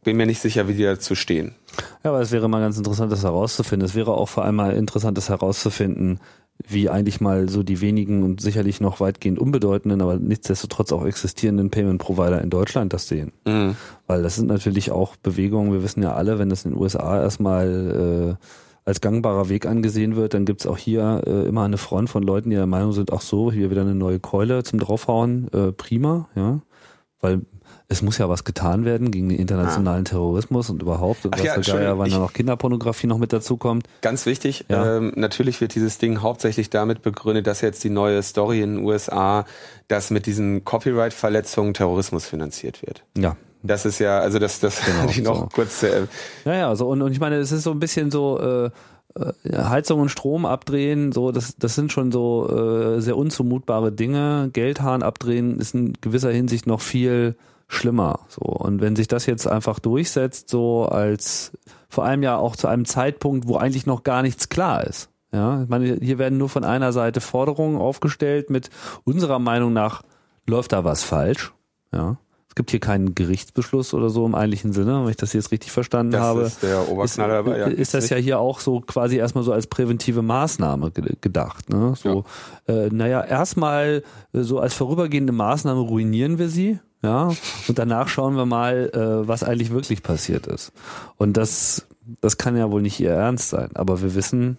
bin 0.03 0.17
mir 0.17 0.25
nicht 0.25 0.41
sicher, 0.41 0.67
wie 0.67 0.73
die 0.73 0.83
dazu 0.83 1.15
stehen. 1.15 1.55
Ja, 2.03 2.09
aber 2.09 2.19
es 2.19 2.31
wäre 2.31 2.49
mal 2.49 2.59
ganz 2.59 2.77
interessant, 2.77 3.11
das 3.11 3.23
herauszufinden. 3.23 3.85
Es 3.85 3.95
wäre 3.95 4.15
auch 4.15 4.27
vor 4.27 4.43
allem 4.43 4.55
mal 4.55 4.75
interessant, 4.75 5.17
das 5.17 5.29
herauszufinden, 5.29 6.19
wie 6.67 6.89
eigentlich 6.89 7.21
mal 7.21 7.49
so 7.49 7.63
die 7.63 7.81
wenigen 7.81 8.23
und 8.23 8.41
sicherlich 8.41 8.81
noch 8.81 8.99
weitgehend 8.99 9.39
unbedeutenden, 9.39 10.01
aber 10.01 10.17
nichtsdestotrotz 10.17 10.91
auch 10.91 11.05
existierenden 11.05 11.69
Payment-Provider 11.69 12.41
in 12.41 12.49
Deutschland 12.49 12.93
das 12.93 13.07
sehen. 13.07 13.31
Mhm. 13.45 13.75
Weil 14.07 14.23
das 14.23 14.35
sind 14.35 14.47
natürlich 14.47 14.91
auch 14.91 15.15
Bewegungen, 15.15 15.71
wir 15.71 15.83
wissen 15.83 16.03
ja 16.03 16.13
alle, 16.13 16.39
wenn 16.39 16.49
das 16.49 16.65
in 16.65 16.71
den 16.71 16.79
USA 16.79 17.21
erstmal 17.21 18.37
äh, 18.39 18.45
als 18.85 19.01
gangbarer 19.01 19.49
Weg 19.49 19.65
angesehen 19.65 20.15
wird, 20.15 20.33
dann 20.33 20.45
gibt's 20.45 20.65
auch 20.65 20.77
hier 20.77 21.21
äh, 21.25 21.47
immer 21.47 21.63
eine 21.63 21.77
Front 21.77 22.09
von 22.09 22.23
Leuten, 22.23 22.49
die 22.49 22.55
der 22.55 22.65
Meinung 22.65 22.93
sind, 22.93 23.13
ach 23.13 23.21
so, 23.21 23.51
hier 23.51 23.69
wieder 23.69 23.81
eine 23.81 23.95
neue 23.95 24.19
Keule 24.19 24.63
zum 24.63 24.79
Draufhauen, 24.79 25.51
äh, 25.53 25.71
prima, 25.71 26.29
ja. 26.35 26.61
Weil 27.19 27.41
es 27.91 28.01
muss 28.01 28.17
ja 28.17 28.29
was 28.29 28.45
getan 28.45 28.85
werden 28.85 29.11
gegen 29.11 29.29
den 29.29 29.37
internationalen 29.37 30.05
ah. 30.05 30.09
Terrorismus 30.09 30.69
und 30.69 30.81
überhaupt 30.81 31.25
und 31.25 31.35
Ach 31.35 31.39
was 31.39 31.67
ja, 31.67 31.75
Geier, 31.75 31.97
wann 31.97 32.09
da 32.09 32.19
noch 32.19 32.33
Kinderpornografie 32.33 33.07
noch 33.07 33.17
mit 33.17 33.33
dazu 33.33 33.57
kommt. 33.57 33.85
Ganz 34.01 34.25
wichtig, 34.25 34.65
ja. 34.69 34.97
ähm, 34.97 35.11
natürlich 35.15 35.59
wird 35.59 35.75
dieses 35.75 35.97
Ding 35.97 36.21
hauptsächlich 36.21 36.69
damit 36.69 37.01
begründet, 37.01 37.47
dass 37.47 37.59
jetzt 37.61 37.83
die 37.83 37.89
neue 37.89 38.23
Story 38.23 38.61
in 38.61 38.77
den 38.77 38.85
USA, 38.85 39.45
dass 39.89 40.09
mit 40.09 40.25
diesen 40.25 40.63
Copyright-Verletzungen 40.63 41.73
Terrorismus 41.73 42.25
finanziert 42.25 42.81
wird. 42.81 43.03
Ja. 43.17 43.35
Das 43.63 43.85
ist 43.85 43.99
ja, 43.99 44.17
also 44.17 44.39
das, 44.39 44.59
das 44.59 44.83
genau, 44.83 45.05
ich 45.07 45.21
noch 45.21 45.41
so. 45.41 45.49
kurz. 45.53 45.83
Äh, 45.83 46.07
ja, 46.45 46.53
ja, 46.53 46.75
so 46.75 46.87
und, 46.87 47.03
und 47.03 47.11
ich 47.11 47.19
meine, 47.19 47.35
es 47.35 47.51
ist 47.51 47.61
so 47.61 47.69
ein 47.69 47.79
bisschen 47.79 48.09
so, 48.09 48.39
äh, 48.39 48.69
äh, 49.15 49.55
Heizung 49.55 49.99
und 49.99 50.09
Strom 50.09 50.47
abdrehen, 50.47 51.11
so 51.11 51.31
das, 51.31 51.55
das 51.57 51.75
sind 51.75 51.91
schon 51.91 52.11
so 52.11 52.49
äh, 52.49 53.01
sehr 53.01 53.17
unzumutbare 53.17 53.91
Dinge. 53.91 54.49
Geldhahn 54.51 55.03
abdrehen 55.03 55.59
ist 55.59 55.75
in 55.75 55.93
gewisser 56.01 56.31
Hinsicht 56.31 56.65
noch 56.65 56.81
viel 56.81 57.35
schlimmer. 57.71 58.19
So 58.27 58.41
und 58.41 58.81
wenn 58.81 58.95
sich 58.95 59.07
das 59.07 59.25
jetzt 59.25 59.47
einfach 59.47 59.79
durchsetzt, 59.79 60.49
so 60.49 60.85
als 60.85 61.51
vor 61.89 62.05
allem 62.05 62.23
ja 62.23 62.37
auch 62.37 62.55
zu 62.55 62.67
einem 62.67 62.85
Zeitpunkt, 62.85 63.47
wo 63.47 63.57
eigentlich 63.57 63.85
noch 63.85 64.03
gar 64.03 64.21
nichts 64.21 64.49
klar 64.49 64.83
ist. 64.83 65.09
Ja, 65.33 65.63
ich 65.63 65.69
meine, 65.69 65.97
hier 66.01 66.17
werden 66.17 66.37
nur 66.37 66.49
von 66.49 66.65
einer 66.65 66.91
Seite 66.91 67.21
Forderungen 67.21 67.77
aufgestellt 67.77 68.49
mit 68.49 68.69
unserer 69.05 69.39
Meinung 69.39 69.71
nach 69.71 70.03
läuft 70.45 70.73
da 70.73 70.83
was 70.83 71.03
falsch. 71.03 71.53
Ja. 71.93 72.17
Es 72.49 72.55
gibt 72.55 72.71
hier 72.71 72.81
keinen 72.81 73.15
Gerichtsbeschluss 73.15 73.93
oder 73.93 74.09
so 74.09 74.25
im 74.25 74.35
eigentlichen 74.35 74.73
Sinne, 74.73 75.01
wenn 75.03 75.09
ich 75.09 75.15
das 75.15 75.31
jetzt 75.31 75.51
richtig 75.51 75.71
verstanden 75.71 76.11
das 76.11 76.21
habe. 76.21 76.41
Ist 76.41 76.61
der 76.61 76.89
Oberknaller 76.89 77.39
ist, 77.39 77.45
dabei, 77.45 77.57
ja, 77.59 77.67
ist 77.67 77.93
das 77.93 78.03
nicht. 78.03 78.11
ja 78.11 78.17
hier 78.17 78.39
auch 78.39 78.59
so 78.59 78.81
quasi 78.81 79.15
erstmal 79.15 79.45
so 79.45 79.53
als 79.53 79.67
präventive 79.67 80.21
Maßnahme 80.21 80.91
gedacht. 80.91 81.69
Ne? 81.69 81.93
So, 81.95 82.25
ja. 82.67 82.73
äh, 82.73 82.89
naja, 82.91 83.23
erstmal 83.23 84.03
äh, 84.33 84.41
so 84.41 84.59
als 84.59 84.73
vorübergehende 84.73 85.31
Maßnahme 85.31 85.79
ruinieren 85.79 86.39
wir 86.39 86.49
sie, 86.49 86.79
ja, 87.01 87.31
und 87.67 87.79
danach 87.79 88.07
schauen 88.07 88.35
wir 88.35 88.45
mal, 88.45 88.91
äh, 88.93 89.27
was 89.27 89.43
eigentlich 89.43 89.71
wirklich 89.71 90.03
passiert 90.03 90.47
ist. 90.47 90.71
Und 91.17 91.37
das, 91.37 91.87
das 92.21 92.37
kann 92.37 92.55
ja 92.55 92.69
wohl 92.71 92.81
nicht 92.81 92.99
ihr 92.99 93.11
Ernst 93.11 93.49
sein. 93.49 93.69
Aber 93.73 94.01
wir 94.01 94.13
wissen, 94.13 94.57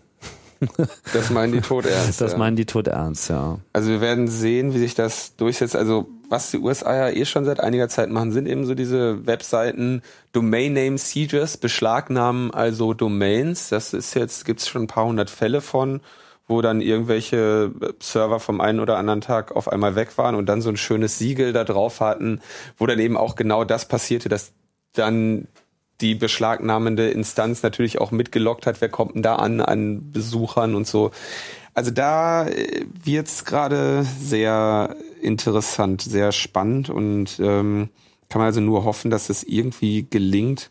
das 1.13 1.31
meinen 1.31 1.53
die 1.53 1.61
tot 1.61 1.87
ernst. 1.87 2.21
Das 2.21 2.33
ja. 2.33 2.39
meinen 2.39 2.57
die 2.57 2.67
tot 2.67 2.89
ernst, 2.89 3.31
ja. 3.31 3.59
Also 3.73 3.91
wir 3.91 4.01
werden 4.01 4.29
sehen, 4.29 4.75
wie 4.75 4.79
sich 4.79 4.95
das 4.95 5.37
durchsetzt. 5.37 5.77
Also 5.77 6.09
was 6.29 6.51
die 6.51 6.59
USA 6.59 6.95
ja 6.95 7.09
eh 7.11 7.25
schon 7.25 7.45
seit 7.45 7.61
einiger 7.61 7.89
Zeit 7.89 8.11
machen, 8.11 8.33
sind 8.33 8.47
eben 8.47 8.65
so 8.65 8.75
diese 8.75 9.27
Webseiten 9.27 10.03
Domain 10.33 10.73
Name 10.73 10.99
Sieges, 10.99 11.57
beschlagnahmen 11.57 12.53
also 12.53 12.95
Domains. 12.95 13.69
Das 13.69 13.93
ist 13.93 14.15
jetzt, 14.15 14.45
gibt's 14.45 14.69
schon 14.69 14.83
ein 14.83 14.89
paar 14.89 15.07
hundert 15.07 15.31
Fälle 15.31 15.61
von 15.61 16.01
wo 16.49 16.61
dann 16.61 16.81
irgendwelche 16.81 17.73
Server 18.01 18.41
vom 18.41 18.61
einen 18.61 18.81
oder 18.81 18.99
anderen 18.99 19.21
Tag 19.21 19.55
auf 19.55 19.69
einmal 19.69 19.95
weg 19.95 20.19
waren 20.19 20.35
und 20.35 20.47
dann 20.47 20.61
so 20.61 20.71
ein 20.71 20.77
schönes 20.77 21.19
Siegel 21.19 21.53
da 21.53 21.65
drauf 21.65 22.01
hatten, 22.01 22.41
wo 22.77 22.87
dann 22.87 22.99
eben 22.99 23.17
auch 23.17 23.37
genau 23.37 23.65
das 23.65 23.87
passierte, 23.87 24.29
dass 24.29 24.53
dann 24.93 25.49
die 26.01 26.15
beschlagnahmende 26.15 27.11
Instanz 27.11 27.63
natürlich 27.63 28.01
auch 28.01 28.11
mitgelockt 28.11 28.67
hat, 28.67 28.81
wer 28.81 28.89
kommt 28.89 29.15
denn 29.15 29.23
da 29.23 29.37
an, 29.37 29.61
an 29.61 30.11
Besuchern 30.11 30.75
und 30.75 30.87
so. 30.87 31.13
Also 31.75 31.91
da 31.91 32.47
äh, 32.49 32.85
wird's 33.05 33.45
gerade 33.45 34.05
sehr 34.21 34.97
interessant, 35.23 36.03
sehr 36.03 36.33
spannend 36.33 36.91
und 36.91 37.39
ähm, 37.41 37.89
kann 38.29 38.41
man 38.41 38.47
also 38.47 38.61
nur 38.61 38.85
hoffen, 38.85 39.11
dass 39.11 39.31
es 39.31 39.45
irgendwie 39.45 40.07
gelingt, 40.09 40.71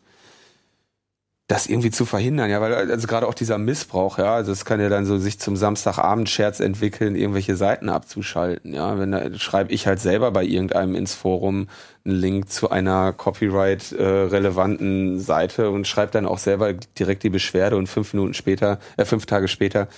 das 1.51 1.67
irgendwie 1.67 1.91
zu 1.91 2.05
verhindern, 2.05 2.49
ja, 2.49 2.61
weil 2.61 2.73
also 2.73 3.07
gerade 3.07 3.27
auch 3.27 3.33
dieser 3.33 3.57
Missbrauch, 3.57 4.17
ja, 4.17 4.35
also 4.35 4.53
es 4.53 4.63
kann 4.63 4.79
ja 4.79 4.87
dann 4.87 5.05
so 5.05 5.17
sich 5.17 5.37
zum 5.37 5.57
Samstagabend-Scherz 5.57 6.61
entwickeln, 6.61 7.13
irgendwelche 7.13 7.57
Seiten 7.57 7.89
abzuschalten, 7.89 8.73
ja, 8.73 8.97
wenn 8.97 9.11
da 9.11 9.37
schreibe 9.37 9.73
ich 9.73 9.85
halt 9.85 9.99
selber 9.99 10.31
bei 10.31 10.45
irgendeinem 10.45 10.95
ins 10.95 11.13
Forum 11.13 11.67
einen 12.05 12.15
Link 12.15 12.49
zu 12.49 12.69
einer 12.69 13.11
Copyright-relevanten 13.11 15.17
äh, 15.17 15.19
Seite 15.19 15.71
und 15.71 15.87
schreibe 15.87 16.13
dann 16.13 16.25
auch 16.25 16.37
selber 16.37 16.71
direkt 16.71 17.23
die 17.23 17.29
Beschwerde 17.29 17.75
und 17.75 17.87
fünf 17.87 18.13
Minuten 18.13 18.33
später, 18.33 18.79
äh, 18.95 19.03
fünf 19.03 19.25
Tage 19.25 19.49
später 19.49 19.89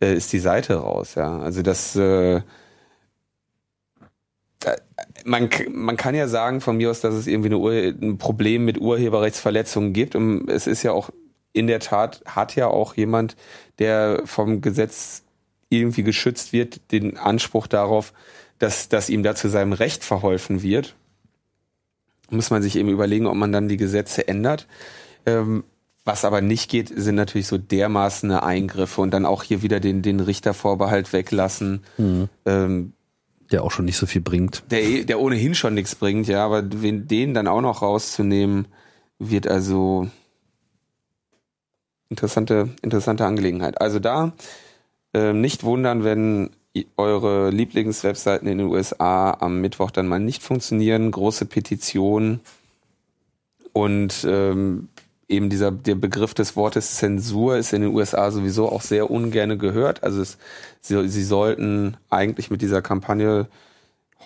äh, 0.00 0.14
ist 0.14 0.32
die 0.32 0.38
Seite 0.38 0.76
raus, 0.76 1.16
ja, 1.16 1.40
also 1.40 1.62
das 1.62 1.96
äh, 1.96 2.42
man, 5.24 5.48
man 5.70 5.96
kann 5.96 6.14
ja 6.14 6.28
sagen 6.28 6.60
von 6.60 6.76
mir 6.76 6.90
aus, 6.90 7.00
dass 7.00 7.14
es 7.14 7.26
irgendwie 7.26 7.54
eine 7.54 7.96
ein 8.00 8.18
Problem 8.18 8.64
mit 8.64 8.80
Urheberrechtsverletzungen 8.80 9.92
gibt. 9.92 10.14
Und 10.14 10.48
es 10.48 10.66
ist 10.66 10.82
ja 10.82 10.92
auch 10.92 11.10
in 11.52 11.66
der 11.66 11.80
Tat, 11.80 12.22
hat 12.26 12.56
ja 12.56 12.68
auch 12.68 12.94
jemand, 12.94 13.36
der 13.78 14.22
vom 14.24 14.60
Gesetz 14.60 15.22
irgendwie 15.68 16.02
geschützt 16.02 16.52
wird, 16.52 16.92
den 16.92 17.16
Anspruch 17.16 17.66
darauf, 17.66 18.12
dass, 18.58 18.88
dass 18.88 19.08
ihm 19.08 19.22
da 19.22 19.34
zu 19.34 19.48
seinem 19.48 19.72
Recht 19.72 20.04
verholfen 20.04 20.62
wird. 20.62 20.94
Muss 22.28 22.50
man 22.50 22.62
sich 22.62 22.76
eben 22.76 22.88
überlegen, 22.88 23.26
ob 23.26 23.34
man 23.34 23.52
dann 23.52 23.68
die 23.68 23.76
Gesetze 23.76 24.28
ändert. 24.28 24.66
Ähm, 25.26 25.64
was 26.04 26.24
aber 26.24 26.40
nicht 26.40 26.70
geht, 26.70 26.92
sind 26.94 27.14
natürlich 27.14 27.46
so 27.46 27.58
dermaßen 27.58 28.30
Eingriffe 28.32 29.00
und 29.00 29.12
dann 29.12 29.26
auch 29.26 29.42
hier 29.42 29.62
wieder 29.62 29.80
den, 29.80 30.02
den 30.02 30.20
Richtervorbehalt 30.20 31.12
weglassen. 31.12 31.82
Mhm. 31.98 32.28
Ähm, 32.46 32.92
der 33.50 33.64
auch 33.64 33.70
schon 33.70 33.84
nicht 33.84 33.96
so 33.96 34.06
viel 34.06 34.20
bringt. 34.20 34.62
Der, 34.70 35.04
der 35.04 35.20
ohnehin 35.20 35.54
schon 35.54 35.74
nichts 35.74 35.94
bringt, 35.94 36.28
ja, 36.28 36.44
aber 36.44 36.62
den 36.62 37.34
dann 37.34 37.48
auch 37.48 37.60
noch 37.60 37.82
rauszunehmen, 37.82 38.66
wird 39.18 39.46
also 39.46 40.08
interessante, 42.08 42.70
interessante 42.82 43.26
Angelegenheit. 43.26 43.80
Also 43.80 43.98
da 43.98 44.32
äh, 45.14 45.32
nicht 45.32 45.64
wundern, 45.64 46.04
wenn 46.04 46.50
eure 46.96 47.50
Lieblingswebseiten 47.50 48.46
in 48.46 48.58
den 48.58 48.68
USA 48.68 49.36
am 49.40 49.60
Mittwoch 49.60 49.90
dann 49.90 50.06
mal 50.06 50.20
nicht 50.20 50.42
funktionieren. 50.42 51.10
Große 51.10 51.46
Petition 51.46 52.40
und 53.72 54.24
ähm, 54.28 54.88
eben 55.30 55.48
dieser 55.48 55.70
der 55.70 55.94
Begriff 55.94 56.34
des 56.34 56.56
Wortes 56.56 56.96
Zensur 56.96 57.56
ist 57.56 57.72
in 57.72 57.82
den 57.82 57.94
USA 57.94 58.30
sowieso 58.30 58.68
auch 58.68 58.82
sehr 58.82 59.10
ungern 59.10 59.58
gehört. 59.58 60.02
Also 60.02 60.20
es, 60.20 60.38
sie, 60.80 61.08
sie 61.08 61.24
sollten 61.24 61.96
eigentlich 62.10 62.50
mit 62.50 62.62
dieser 62.62 62.82
Kampagne 62.82 63.46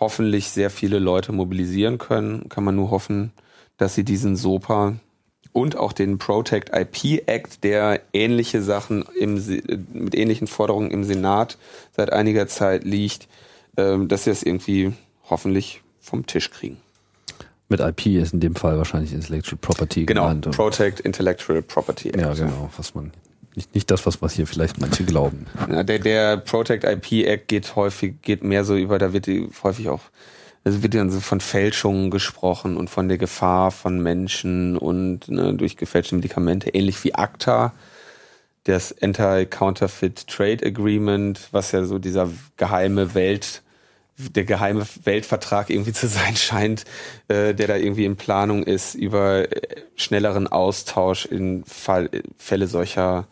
hoffentlich 0.00 0.48
sehr 0.48 0.70
viele 0.70 0.98
Leute 0.98 1.32
mobilisieren 1.32 1.98
können. 1.98 2.48
Kann 2.48 2.64
man 2.64 2.76
nur 2.76 2.90
hoffen, 2.90 3.32
dass 3.76 3.94
sie 3.94 4.04
diesen 4.04 4.36
SOPA 4.36 4.94
und 5.52 5.76
auch 5.76 5.92
den 5.92 6.18
Protect 6.18 6.70
IP 6.74 7.28
Act, 7.28 7.62
der 7.62 8.00
ähnliche 8.12 8.60
Sachen 8.60 9.04
im, 9.18 9.34
mit 9.92 10.14
ähnlichen 10.14 10.48
Forderungen 10.48 10.90
im 10.90 11.04
Senat 11.04 11.58
seit 11.92 12.12
einiger 12.12 12.48
Zeit 12.48 12.82
liegt, 12.82 13.28
ähm, 13.76 14.08
dass 14.08 14.24
sie 14.24 14.30
es 14.30 14.42
irgendwie 14.42 14.92
hoffentlich 15.30 15.82
vom 16.00 16.26
Tisch 16.26 16.50
kriegen. 16.50 16.78
Mit 17.74 17.80
IP 17.80 18.06
ist 18.22 18.32
in 18.32 18.38
dem 18.38 18.54
Fall 18.54 18.78
wahrscheinlich 18.78 19.12
Intellectual 19.12 19.58
Property 19.60 20.06
genau, 20.06 20.28
genannt. 20.28 20.44
Genau, 20.44 20.56
Protect 20.56 21.00
Intellectual 21.00 21.60
Property 21.60 22.10
Act. 22.10 22.20
Ja, 22.20 22.32
genau, 22.32 22.70
was 22.76 22.94
man 22.94 23.10
nicht, 23.56 23.74
nicht 23.74 23.90
das, 23.90 24.06
was, 24.06 24.22
was 24.22 24.34
hier 24.34 24.46
vielleicht 24.46 24.78
manche 24.80 25.02
glauben. 25.02 25.46
Ja, 25.68 25.82
der, 25.82 25.98
der 25.98 26.36
Protect 26.36 26.84
IP 26.84 27.26
Act 27.26 27.48
geht 27.48 27.74
häufig, 27.74 28.22
geht 28.22 28.44
mehr 28.44 28.62
so 28.64 28.76
über, 28.76 29.00
da 29.00 29.12
wird 29.12 29.26
häufig 29.64 29.88
auch, 29.88 30.02
also 30.62 30.84
wird 30.84 30.94
dann 30.94 31.10
so 31.10 31.18
von 31.18 31.40
Fälschungen 31.40 32.12
gesprochen 32.12 32.76
und 32.76 32.90
von 32.90 33.08
der 33.08 33.18
Gefahr 33.18 33.72
von 33.72 34.00
Menschen 34.00 34.78
und 34.78 35.28
ne, 35.28 35.52
durch 35.54 35.76
gefälschte 35.76 36.14
Medikamente, 36.14 36.70
ähnlich 36.70 37.02
wie 37.02 37.16
ACTA, 37.16 37.72
das 38.62 38.94
Anti-Counterfeit 39.02 40.28
Trade 40.28 40.64
Agreement, 40.64 41.48
was 41.50 41.72
ja 41.72 41.84
so 41.84 41.98
dieser 41.98 42.30
geheime 42.56 43.16
Welt 43.16 43.63
der 44.16 44.44
geheime 44.44 44.86
Weltvertrag 45.04 45.70
irgendwie 45.70 45.92
zu 45.92 46.08
sein 46.08 46.36
scheint, 46.36 46.84
äh, 47.28 47.54
der 47.54 47.68
da 47.68 47.76
irgendwie 47.76 48.04
in 48.04 48.16
Planung 48.16 48.62
ist 48.62 48.94
über 48.94 49.50
äh, 49.50 49.82
schnelleren 49.96 50.46
Austausch 50.46 51.26
in 51.26 51.64
Fall, 51.64 52.10
Fälle 52.38 52.66
solcher 52.66 53.26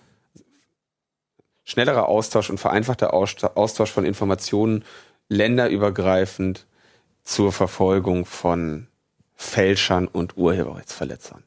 schnellerer 1.64 2.08
Austausch 2.08 2.50
und 2.50 2.58
vereinfachter 2.58 3.14
Austausch 3.14 3.90
von 3.90 4.04
Informationen 4.04 4.84
länderübergreifend 5.28 6.66
zur 7.22 7.52
Verfolgung 7.52 8.26
von 8.26 8.88
Fälschern 9.34 10.08
und 10.08 10.36
Urheberrechtsverletzern. 10.36 11.44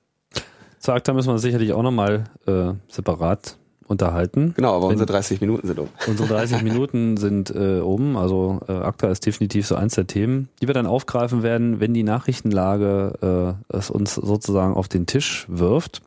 Zu 0.80 0.94
ACTA 0.94 1.14
müssen 1.14 1.34
wir 1.34 1.40
sicherlich 1.40 1.74
auch 1.74 1.84
nochmal 1.84 2.26
äh, 2.48 2.74
separat 2.88 3.58
unterhalten. 3.88 4.54
Genau, 4.56 4.76
aber 4.76 4.86
Wenn, 4.86 4.94
unsere 4.94 5.08
30 5.08 5.42
Minuten 5.42 5.68
sind 5.68 5.80
um. 5.80 5.90
Unsere 6.08 6.28
30 6.30 6.64
Minuten 6.64 7.18
sind 7.18 7.54
äh, 7.54 7.80
um. 7.80 8.18
Also 8.18 8.62
äh, 8.68 8.72
ACTA 8.72 9.10
ist 9.10 9.26
definitiv 9.26 9.68
so 9.68 9.76
eins 9.76 9.96
der 9.96 10.08
Themen, 10.08 10.50
die 10.62 10.68
wir 10.68 10.74
dann 10.74 10.88
aufgreifen 10.88 11.44
werden, 11.44 11.80
wenn 11.80 11.94
die 11.94 12.04
Nachrichtenlage 12.04 13.58
äh, 13.70 13.78
es 13.78 13.90
uns 13.90 14.16
sozusagen 14.16 14.74
auf 14.74 14.88
den 14.88 15.06
Tisch 15.06 15.46
wirft. 15.48 16.02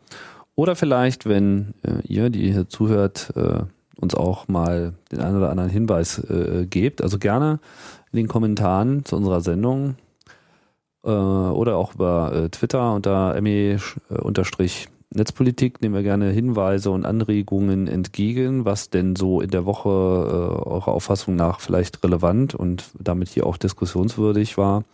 Oder 0.55 0.75
vielleicht, 0.75 1.27
wenn 1.27 1.75
äh, 1.83 2.05
ihr, 2.07 2.31
die 2.31 2.53
hier 2.53 2.69
zuhört, 2.69 3.33
äh, 3.37 3.61
uns 4.01 4.15
auch 4.15 4.49
mal 4.49 4.95
den 5.13 5.21
einen 5.21 5.37
oder 5.37 5.51
anderen 5.51 5.71
Hinweis 5.71 6.19
äh, 6.19 6.67
gebt. 6.69 7.03
Also 7.03 7.19
gerne 7.19 7.61
in 8.13 8.17
den 8.17 8.29
Kommentaren 8.29 9.05
zu 9.05 9.17
unserer 9.17 9.41
Sendung 9.41 9.97
äh, 11.05 11.11
oder 11.11 11.77
auch 11.77 11.95
über 11.95 12.33
äh, 12.33 12.49
Twitter 12.49 12.95
unter 12.95 13.41
me-unterstrich 13.41 14.89
Netzpolitik 15.11 15.81
nehmen 15.81 15.95
wir 15.95 16.03
gerne 16.03 16.31
Hinweise 16.31 16.91
und 16.91 17.07
Anregungen 17.07 17.87
entgegen, 17.87 18.67
was 18.67 18.91
denn 18.91 19.17
so 19.17 19.41
in 19.41 19.51
der 19.51 19.65
Woche 19.65 19.89
äh, 19.89 20.69
eurer 20.69 20.89
Auffassung 20.89 21.35
nach 21.35 21.61
vielleicht 21.61 22.05
relevant 22.05 22.55
und 22.55 22.91
damit 22.99 23.31
hier 23.31 23.47
auch 23.47 23.57
diskussionswürdig 23.57 24.59
war. 24.59 24.85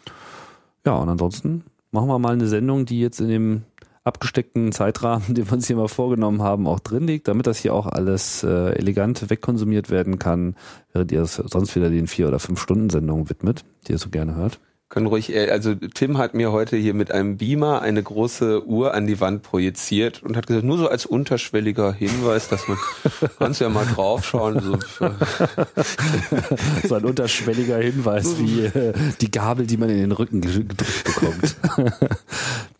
Ja, 0.87 0.95
und 0.95 1.09
ansonsten 1.09 1.65
machen 1.91 2.09
wir 2.09 2.19
mal 2.21 2.35
eine 2.35 2.47
Sendung, 2.47 2.87
die 2.87 3.01
jetzt 3.01 3.21
in 3.21 3.29
dem 3.29 3.63
abgesteckten 4.05 4.71
Zeitrahmen, 4.71 5.25
den 5.35 5.47
wir 5.47 5.55
uns 5.55 5.67
hier 5.67 5.77
mal 5.77 5.89
vorgenommen 5.89 6.43
haben, 6.43 6.69
auch 6.69 6.79
drin 6.79 7.09
liegt, 7.09 7.27
damit 7.27 7.49
das 7.49 7.59
hier 7.59 7.75
auch 7.75 7.87
alles 7.87 8.45
äh, 8.45 8.71
elegant 8.77 9.31
wegkonsumiert 9.31 9.91
werden 9.91 10.21
kann, 10.21 10.55
während 10.93 11.11
ihr 11.11 11.23
es 11.23 11.35
sonst 11.35 11.75
wieder 11.75 11.91
den 11.91 12.07
vier 12.07 12.29
oder 12.29 12.39
fünf 12.39 12.61
Stunden 12.61 12.89
Sendungen 12.89 13.29
widmet, 13.31 13.65
die 13.89 13.93
ihr 13.93 13.99
so 13.99 14.11
gerne 14.11 14.37
hört 14.37 14.61
können 14.95 15.07
ruhig, 15.07 15.35
äh, 15.35 15.51
also 15.51 15.75
Tim 15.75 16.19
hat 16.19 16.35
mir 16.35 16.53
heute 16.53 16.77
hier 16.77 16.95
mit 16.95 17.11
einem 17.11 17.37
Beamer 17.37 17.83
eine 17.83 18.01
große 18.01 18.65
Uhr 18.65 18.95
an 18.95 19.09
die 19.09 19.19
Wand 19.19 19.43
projiziert 19.43 20.23
und 20.23 20.37
hat 20.37 20.47
gesagt, 20.47 20.65
nur 20.65 20.79
so 20.79 20.89
als 20.89 21.05
unterschwelliger 21.05 21.93
Hinweis, 21.93 22.49
dass 22.49 22.69
man, 22.69 22.79
kannst 23.41 23.61
ja 23.61 23.69
mal 23.69 23.87
draufschauen. 23.87 24.61
So, 24.61 24.79
so 26.89 26.95
ein 26.95 27.05
unterschwelliger 27.05 27.79
Hinweis 27.79 28.39
wie 28.39 28.67
äh, 28.67 28.93
die 29.21 29.33
Gabel, 29.33 29.67
die 29.67 29.79
man 29.79 29.91
in 29.91 29.99
den 29.99 30.13
Rücken 30.13 30.41
gedrückt 30.41 30.77
bekommt. 31.03 31.57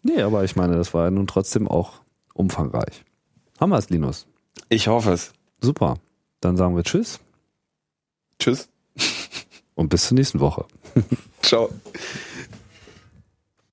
nee, 0.05 0.23
aber 0.23 0.45
ich 0.45 0.55
meine, 0.55 0.77
das 0.77 0.95
war 0.95 1.07
ja 1.07 1.11
nun 1.11 1.27
trotzdem 1.27 1.67
auch 1.67 1.95
umfangreich. 2.33 3.05
Haben 3.59 3.71
wir 3.71 3.79
es, 3.79 3.91
Linus? 3.91 4.29
Ich 4.69 4.87
hoffe 4.87 5.11
es. 5.11 5.33
Super. 5.61 5.97
Dann 6.41 6.57
sagen 6.57 6.77
wir 6.77 6.85
Tschüss. 6.85 7.19
Tschüss. 8.39 8.69
Und 9.75 9.89
bis 9.89 10.07
zur 10.07 10.15
nächsten 10.15 10.39
Woche. 10.39 10.65
Ciao. 11.45 11.71